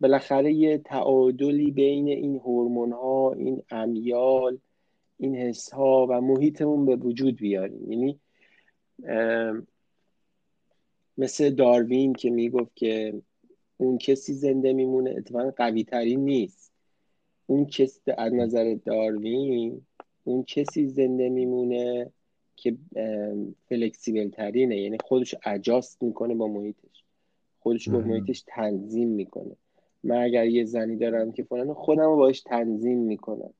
[0.00, 4.58] بالاخره یه تعادلی بین این هورمون ها این امیال
[5.18, 7.92] این حس ها و محیطمون به وجود بیاریم.
[7.92, 8.20] یعنی
[11.18, 13.22] مثل داروین که می‌گفت که
[13.76, 16.72] اون کسی زنده میمونه اتفاقا قوی ترین نیست.
[17.46, 19.82] اون کسی از نظر داروین
[20.24, 22.10] اون کسی زنده میمونه
[22.56, 22.76] که
[23.68, 27.04] فلکسیبل ترینه یعنی خودش اجاست می‌کنه با محیطش.
[27.58, 29.56] خودش با محیطش تنظیم می‌کنه.
[30.04, 33.50] من اگر یه زنی دارم که فلان خودم رو باش تنظیم می‌کنم.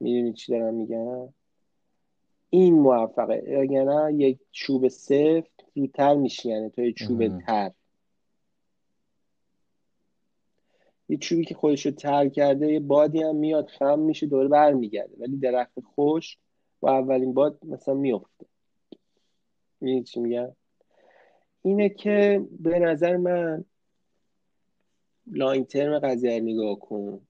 [0.00, 1.34] می‌دونی چی دارم میگم؟
[2.50, 3.58] این موفقه.
[3.60, 7.72] اگر یک چوب سفت زودتر میشینه تا یک چوب تر.
[11.08, 15.16] یه چوبی که خودش رو تر کرده یه بادی هم میاد خم میشه دوره برمیگرده.
[15.18, 16.38] ولی درخت خوش
[16.80, 18.46] با اولین باد مثلا میفته
[19.80, 20.56] می‌دونی چی میگم؟
[21.62, 23.64] اینه که به نظر من
[25.26, 27.26] لاین ترم قضیه نگاه کن.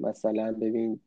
[0.00, 1.00] مثلا ببین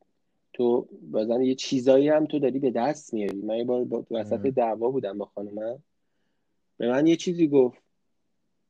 [0.53, 3.41] تو بازن یه چیزایی هم تو داری به دست میاری.
[3.41, 5.83] من یه بار با وسط دعوا بودم با خانمم
[6.77, 7.81] به من یه چیزی گفت.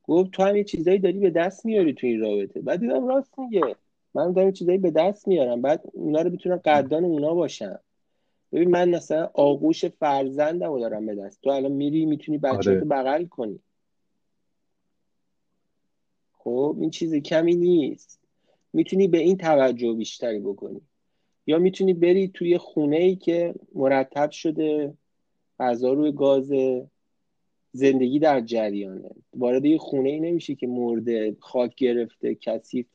[0.04, 2.62] گفت تو هم یه چیزایی داری به دست میاری تو این رابطه.
[2.62, 3.76] بعد دیدم راست میگه.
[4.14, 5.62] من دارم چیزایی به دست میارم.
[5.62, 7.80] بعد اونا رو بتونم قدردان اونا باشم.
[8.52, 11.42] ببین من مثلا آغوش فرزندم رو دارم به دست.
[11.42, 12.80] تو الان میری می‌تونی بچه آره.
[12.80, 13.60] بغل کنی.
[16.38, 18.17] خب این چیز کمی نیست.
[18.78, 20.82] می‌تونی به این توجه بیشتری بکنی.
[21.48, 24.94] یا می‌تونی بری توی خونه ای که مرتب شده
[25.60, 26.52] غذا روی گاز
[27.72, 29.10] زندگی در جریانه.
[29.34, 32.88] وارد یه خونه ای نمیشه که مرده خاک گرفته کثیف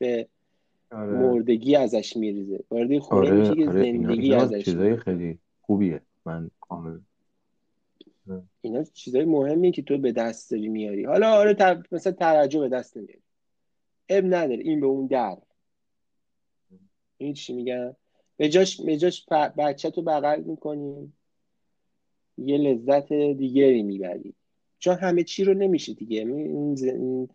[0.91, 1.11] آره.
[1.11, 2.59] مردگی ازش میریزه.
[2.71, 3.83] وارد یه خونه آره، میشه که آره.
[3.83, 6.01] زندگی ازش چیزای خیلی خوبیه.
[6.25, 6.97] من کامل.
[8.61, 11.03] اینا چیزای مهمی که تو به دست داری میاری.
[11.03, 11.61] حالا آره ت...
[11.91, 13.21] مثلا توجه به دست نمیاری.
[14.09, 14.63] اب نداره.
[14.63, 15.37] این به اون در.
[17.17, 17.95] این چی میگن؟
[18.37, 21.13] به جاش, به جاش بچه تو بغل می‌کنی.
[22.37, 24.33] یه لذت دیگری می‌بری.
[24.79, 26.19] چون همه چی رو نمیشه دیگه.
[26.19, 27.29] این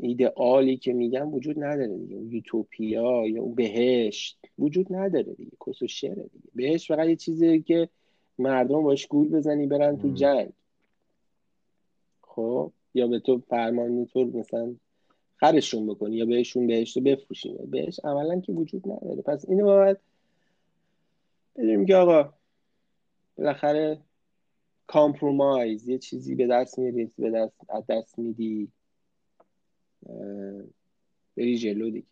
[0.00, 2.16] ایدئالی که میگم وجود نداره دیگه.
[2.16, 5.52] یوتوپیا یا اون بهشت وجود نداره دیگه.
[5.66, 6.48] کس و شعره دیگه.
[6.54, 7.88] بهشت فقط یه چیزی که
[8.38, 10.52] مردم باش گول بزنی برن تو جنگ.
[12.22, 14.74] خب؟ یا به تو فرمان تو مثلا
[15.44, 17.54] خرشون بکنی یا بهشون بهشت رو بفروشی.
[17.70, 19.22] بهش عملا که وجود نداره.
[19.22, 19.96] پس اینو باید
[21.56, 22.32] بدونیم که آقا
[23.38, 24.00] بالاخره
[24.86, 28.68] کامپرومایز یه چیزی به دست میاری به دست از دست میدی.
[31.36, 32.06] بری جلو دیگه.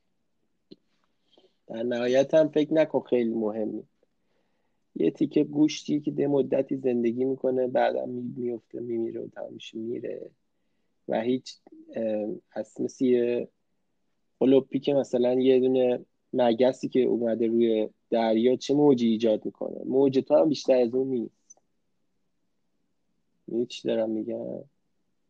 [1.67, 3.83] در نهایت هم فکر نکن خیلی مهمی.
[4.97, 10.31] یه تیکه گوشتی که ده مدتی زندگی می‌کنه بعدم میفته میمیره و تمامش میره.
[11.09, 11.57] و هیچ
[12.53, 13.45] از مثل
[14.41, 20.19] قلوپی که مثلا یه دونه مگسی که اومده روی دریا چه موجی ایجاد می‌کنه؟ موج
[20.19, 21.59] تا هم بیشتر از اون نیست.
[23.69, 24.65] چی دارم میگم؟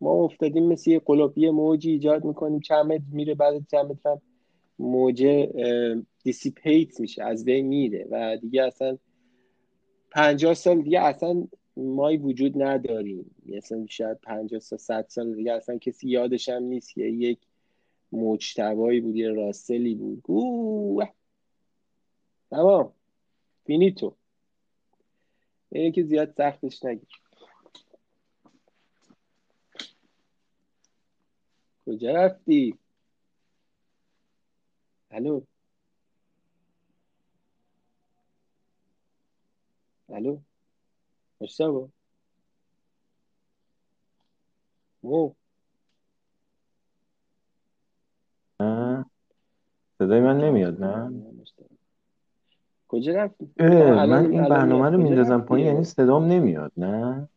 [0.01, 4.19] ما افتادیم مثل یه قلوپی موجی ایجاد می‌کنیم متر میره بعد چند متر
[4.79, 5.53] موجه
[6.24, 8.99] dissipate میشه از بین میره و دیگه اصلا
[10.11, 13.35] پنجاه سال دیگه اصلا مای وجود نداریم.
[13.47, 17.39] مثلا شاید پنجاه سال صد سال دیگه اصلا کسی یادش هم نیست که یک
[18.12, 20.23] مجتبایی بود یه راسلی بود.
[20.27, 21.12] اوه
[22.51, 22.93] تمام.
[23.64, 24.16] finito.
[25.70, 27.09] اینه که زیاد سختش نگیر.
[31.87, 32.79] کجا رفتی؟
[35.11, 35.43] الو.
[40.09, 40.39] الو.
[41.43, 41.88] مشتبه
[45.03, 45.32] مو
[49.99, 51.22] صدای من نمیاد نه؟
[52.88, 57.28] کجا رفتی؟ من این برنامه رو میندازم پایین یعنی صدام نمیاد نه؟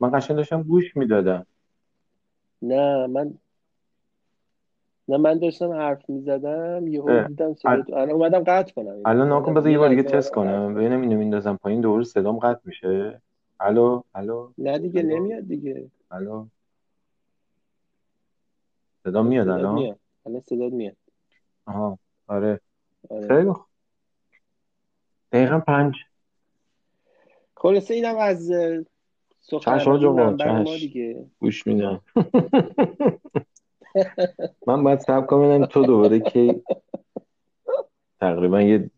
[0.00, 1.46] من قشنگ داشتم گوش می‌دادم.
[2.62, 3.34] نه من
[5.08, 9.02] نه من داشتم حرف می‌زدم یهو دیدم صدا الان اومدم قطع کنم.
[9.04, 10.74] الان ناکن بذار یه بار دیگه تست کنم.
[10.74, 13.20] ببینم اینو میندازم پایین دوباره صدام قطع میشه.
[13.64, 15.90] الو الو نه دیگه نمیاد دیگه.
[16.10, 16.46] الو.
[19.04, 19.98] صدا میاد الان؟ میاد.
[20.26, 20.96] الان صدا میاد.
[21.66, 22.60] آها آره,
[23.10, 23.28] آره.
[23.28, 23.52] خیلی
[25.32, 25.94] دقیقا پنج.
[27.56, 28.50] خلاصه اینم از
[30.02, 31.26] منبع ما دیگه.
[31.38, 32.00] گوش میدم.
[34.66, 36.62] من باید سب کنم تو دوباره که
[38.20, 38.90] تقریبا یه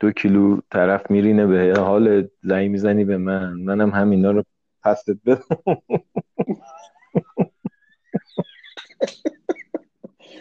[0.00, 3.52] دو کیلو طرف میرینه به حال زنگ می‌زنی به من.
[3.52, 4.44] منم همینا رو
[4.82, 5.42] پست بدم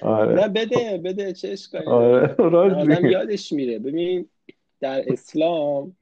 [0.01, 0.33] آره.
[0.35, 3.79] نه بده بده چه اشکالی آره آدم یادش میره.
[3.79, 4.29] ببین
[4.79, 5.95] در اسلام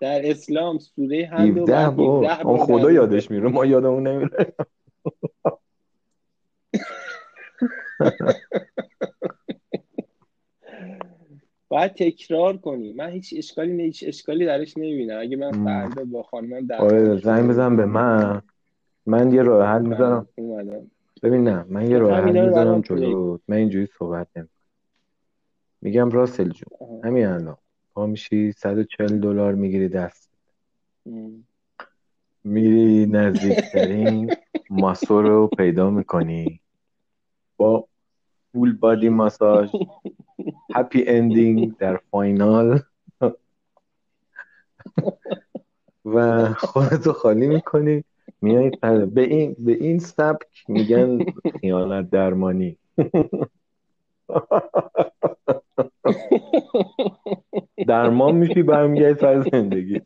[0.00, 1.66] در اسلام سوره هم دو
[2.56, 3.48] خدا یادش میره.
[3.48, 4.52] ما یادمون نمیره.
[11.68, 12.92] باید تکرار کنی.
[12.92, 15.20] من هیچ اشکالی نه هیچ اشکالی درش نمی‌بینم.
[15.20, 18.42] اگه من فردا با خانمم در آره زنگ بزن به من.
[19.06, 20.28] من یه راه حل می‌ذارم.
[21.22, 23.38] ببین نه من یه راه حل می‌ذارم جلو.
[23.48, 24.48] من اینجوری صحبت نمی
[25.82, 27.56] میگم راسل جون همین الان
[27.94, 30.30] پا میشی 140 دلار می‌گیری دست.
[32.44, 34.30] میری نزدیکترین
[34.70, 36.60] masseuse رو پیدا می‌کنی.
[37.56, 37.88] با
[38.52, 39.70] full body massage
[40.74, 42.80] happy ending در final
[46.04, 48.04] و خودتو خالی می‌کنی
[48.40, 48.70] میای
[49.06, 51.18] به این به این سبک میگن
[51.60, 52.76] خیانت درمانی.
[57.88, 60.00] درمان میشی برمیگردی سر زندگی.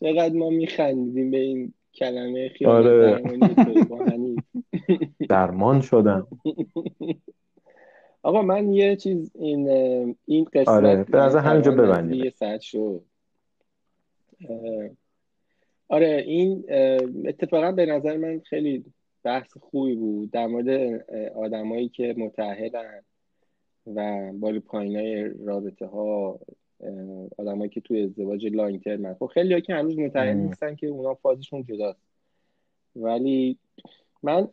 [0.00, 3.10] چقدر ما میخندیدیم به این کلمه خیانت آره.
[3.10, 4.36] درمانی
[5.26, 6.26] درمان شدم
[8.22, 9.68] آقا من یه چیز این
[10.24, 12.24] این قسمت آره به از همینجا ببندیم.
[12.24, 13.04] یه ساعت شد
[15.88, 16.64] آره این
[17.24, 18.84] اتفاقا به نظر من خیلی
[19.22, 21.00] بحث خوبی بود در مورد
[21.36, 23.00] آدمایی که متحدن
[23.86, 26.40] و بالا پایین های رابطه ها
[27.38, 31.14] آدمایی که توی ازدواج لانگ ترم خب خیلی ها که هنوز متحد نیستن که اونا
[31.14, 32.00] فازشون جداست.
[32.96, 33.58] ولی
[34.22, 34.48] من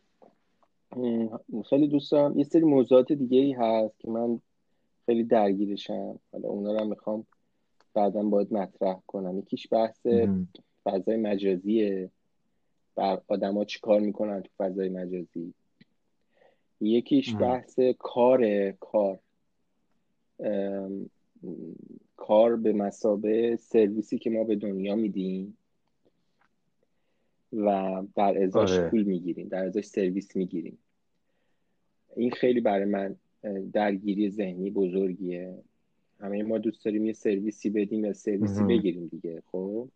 [1.70, 4.39] خیلی دوست دارم یه سری موضوعات دیگه ای هست که من
[5.06, 6.20] خیلی درگیرشم.
[6.32, 7.26] حالا اونا رو می‌خوام
[7.94, 9.39] بعدا باید مطرح کنم.
[9.39, 10.08] یکیش بحث
[10.84, 12.10] فضای مجازیه.
[12.96, 15.54] بر آدما چی کار می‌کنن تو فضای مجازی؟
[16.82, 19.20] یکیش بحث کار کار.
[22.16, 25.58] کار به مسابه سرویسی که ما به دنیا میدیم.
[27.54, 28.89] و در ازاش آره.
[28.89, 30.78] پول می‌گیریم در ازاش سرویس می‌گیریم.
[32.16, 33.16] این خیلی برای من
[33.74, 35.58] درگیری ذهنی بزرگیه.
[36.20, 39.88] همه ما دوست داریم یه سرویسی بدیم یا سرویسی بگیریم دیگه خب؟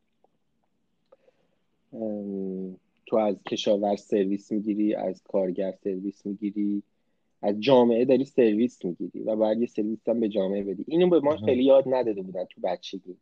[3.06, 6.84] تو از کشاورز سرویس می‌گیری از کارگر سرویس می‌گیری
[7.41, 10.86] از جامعه داری سرویس می‌گیری و باید یه سرویس هم به جامعه بدی.
[10.88, 13.16] اینو به ما خیلی یاد نداده بودن تو بچگی.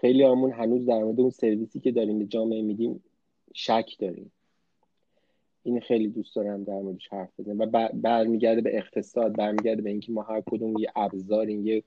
[0.00, 3.04] خیلی همون هنوز در مورد اون سرویسی که داریم به جامعه میدیم
[3.54, 4.32] شک داریم.
[5.62, 7.58] این خیلی دوست دارم در موردش حرف بزنم.
[7.58, 11.82] و برمیگرده به اقتصاد برمیگرده به اینکه ما هر کدوم یه ابزاریم یه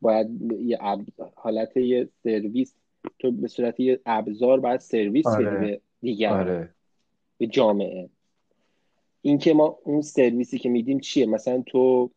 [0.00, 0.78] باید یه
[1.34, 2.74] حالت یه سرویس.
[3.18, 5.50] تو به صورت یه ابزار باید سرویس آره.
[5.50, 6.74] بدی به دیگر آره.
[7.38, 8.08] به جامعه.
[9.22, 12.10] اینکه ما اون سرویسی که میدیم چیه؟ مثلا تو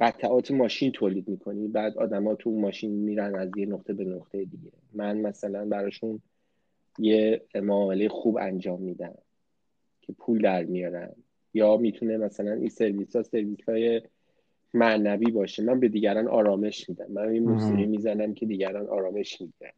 [0.00, 1.68] قطعات ماشین تولید می‌کنی.
[1.68, 4.72] بعد آدما تو اون ماشین میرن از یه نقطه به نقطه دیگه.
[4.94, 6.20] من مثلا براشون
[6.98, 9.14] یه معامله خوب انجام میدم
[10.02, 11.12] که پول در میارن.
[11.54, 14.02] یا می‌تونه مثلا این سرویس ها سرویس های
[14.74, 15.62] معنوی باشه.
[15.62, 17.06] من به دیگران آرامش میدم.
[17.08, 19.70] من این موسیقی می‌زنم که دیگران آرامش میدن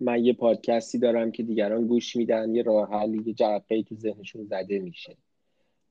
[0.00, 2.54] من یه پادکستی دارم که دیگران گوش میدن.
[2.54, 5.16] یه راه حلی یه جرقه تو ذهنشون زده میشه.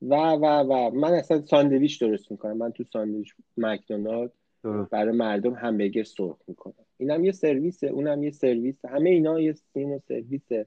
[0.01, 0.89] و و و.
[0.89, 2.57] من اصلا ساندویچ درست می‌کنم.
[2.57, 4.31] من تو ساندویچ مکدونالد
[4.91, 6.85] برای مردم همبرگر سرخ می‌کنم.
[6.97, 10.65] اینم یه سرویسه اونم یه سرویس همه اینا یه سین سرویسه.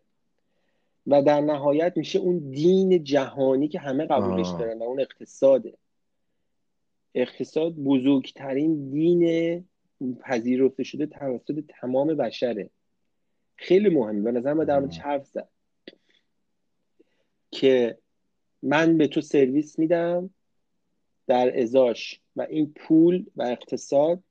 [1.06, 5.74] و در نهایت میشه اون دین جهانی که همه قبولش دارن و اون اقتصاده.
[7.14, 9.64] اقتصاد بزرگترین دین
[10.20, 12.70] پذیرفته شده توسط تمام بشره.
[13.56, 14.22] خیلی مهمه.
[14.22, 15.48] به نظر من در حرف زد؟
[17.50, 17.98] که
[18.62, 20.30] من به تو سرویس میدم
[21.26, 24.22] در ازاش و این پول و اقتصاد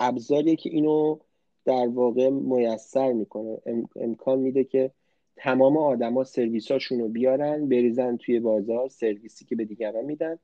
[0.00, 1.18] ابزاریه که اینو
[1.64, 3.58] در واقع میسر می‌کنه.
[3.96, 4.90] امکان میده که
[5.36, 10.38] تمام آدما سرویساشون رو بیارن بریزن توی بازار سرویسی که به دیگران میدن.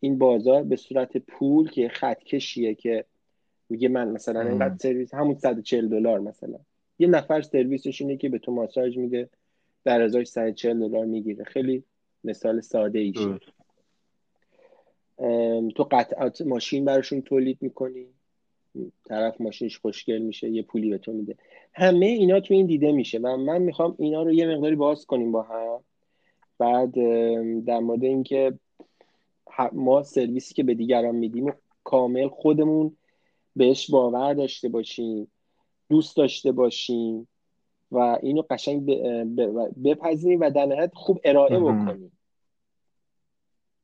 [0.00, 3.04] این بازار به صورت پول که خطکشیه که
[3.68, 6.58] میگه من مثلا اینقدر سرویس همون 140 دلار مثلا.
[6.98, 9.28] یه نفر سرویسش اینه که به تو ماساژ میده
[9.84, 11.44] در ازاش 140 دلار می‌گیره.
[11.44, 11.84] خیلی
[12.24, 13.40] مثال ساده ایشه
[15.74, 18.06] تو قطعات ماشین براشون تولید می‌کنی.
[19.04, 21.36] طرف ماشینش خوشگل میشه یه پولی به تو میده.
[21.72, 25.32] همه اینا تو این دیده میشه و من می‌خوام اینا رو یه مقداری باز کنیم
[25.32, 25.80] با هم.
[26.58, 26.94] بعد
[27.64, 28.58] در مورد اینکه
[29.72, 31.52] ما سرویسی که به دیگران میدیم و
[31.84, 32.96] کامل خودمون
[33.56, 35.30] بهش باور داشته باشیم
[35.88, 37.28] دوست داشته باشیم.
[37.92, 38.86] و اینو قشنگ
[39.84, 42.12] بپذیریم و در نهایت خوب ارائه بکنیم.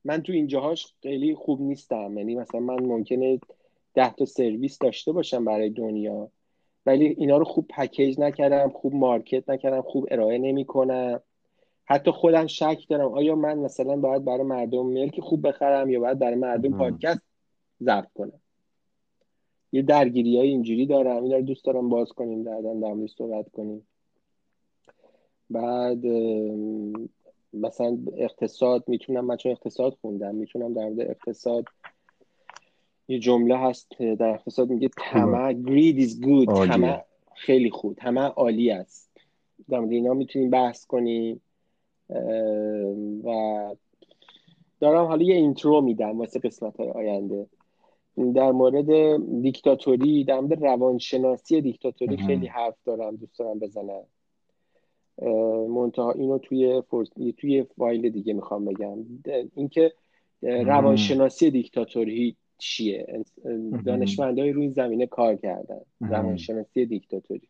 [0.04, 2.18] من تو اینجاهاش خیلی خوب نیستم.
[2.18, 3.40] یعنی مثلا من ممکنه
[3.94, 6.30] ده تا سرویس داشته باشم برای دنیا
[6.86, 11.20] ولی اینا رو خوب پکیج نکردم خوب مارکت نکردم خوب ارائه نمی‌کنم.
[11.84, 16.18] حتی خودم شک دارم آیا من مثلا باید برای مردم ملک خوب بخرم یا باید
[16.18, 17.20] برای مردم پادکست
[17.82, 18.40] ضبط کنم؟
[19.72, 23.86] یه درگیری های اینجوری دارم اینا رو دوست دارم باز کنیم بعدا در صحبت کنیم.
[25.51, 26.07] بعد
[27.53, 31.64] مثلا اقتصاد می‌تونم من چون اقتصاد خوندم می‌تونم در مورد اقتصاد
[33.09, 38.70] یه جمله هست در اقتصاد میگه طمع greed is good طمع خیلی خوب طمع عالی
[38.70, 39.11] است.
[39.68, 41.40] در مورد اینا می‌تونیم بحث کنیم.
[43.24, 43.30] و
[44.80, 47.47] دارم حالا یه اینترو میدم واسه قسمت های آینده.
[48.34, 54.03] در مورد دیکتاتوری در مورد روانشناسی دیکتاتوری خیلی حرف دارم دوست دارم بزنم.
[55.69, 57.09] منتها اینو توی فرس...
[57.39, 58.97] توی فایل دیگه می‌خوام بگم.
[59.55, 59.93] اینکه
[60.43, 63.25] روانشناسی دیکتاتوری چیه؟
[63.85, 65.81] دانشمندای روی زمینه کار کردن.
[66.01, 67.49] روانشناسی دیکتاتوری.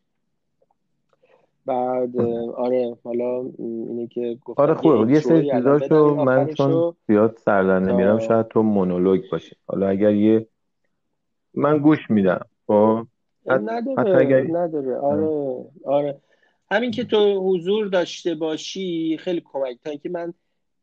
[1.65, 2.21] بعد
[2.55, 5.13] آره حالا اینه که آره خوبه.
[5.13, 9.55] یه سری چیزاشو من چون زیاد سردر نمیرم شاید تو مونولوگ باشه.
[9.67, 10.47] حالا اگر یه
[11.53, 13.07] من گوش میدم خب؟
[13.45, 14.41] نداره اگر...
[14.41, 14.97] نداره.
[14.97, 16.21] آره آره.
[16.71, 19.77] همین که تو حضور داشته باشی خیلی کمک.
[19.83, 20.33] تا اینکه من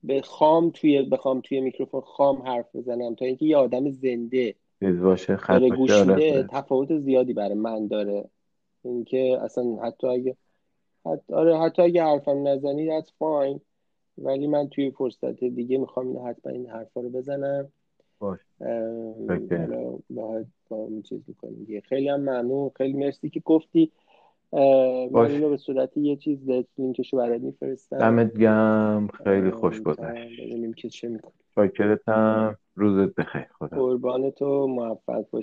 [0.03, 3.15] به خام توی بخوام توی میکروفون خام حرف بزنم.
[3.15, 4.55] تا اینکه یه آدم زنده
[5.03, 8.25] باشه داره گوش میده تفاوت زیادی برای من داره.
[8.85, 10.37] اینکه اصلا حتی اگه
[11.07, 13.61] حتی آره حتی اگه حرفم نزنی that's fine.
[14.19, 17.73] ولی من توی فرصت دیگه می‌خوام حتما این حرفا رو بزنم.
[18.19, 18.41] باش.
[20.11, 21.81] باید با چیز می‌کنیم.
[21.81, 22.71] خیلی هم ممنون.
[22.77, 23.93] خیلی مرسی که گفتی.
[24.53, 27.99] من اینو به صورت یه چیز لینکشو برات میفرستم.
[27.99, 29.09] دمت گم.
[29.25, 30.41] خیلی خوش گذشت.
[30.41, 32.59] ببینیم که چه می‌کنی شاکرتم.
[32.77, 33.47] روزت بخیر.
[33.59, 35.43] خدا قربان تو موفق باشی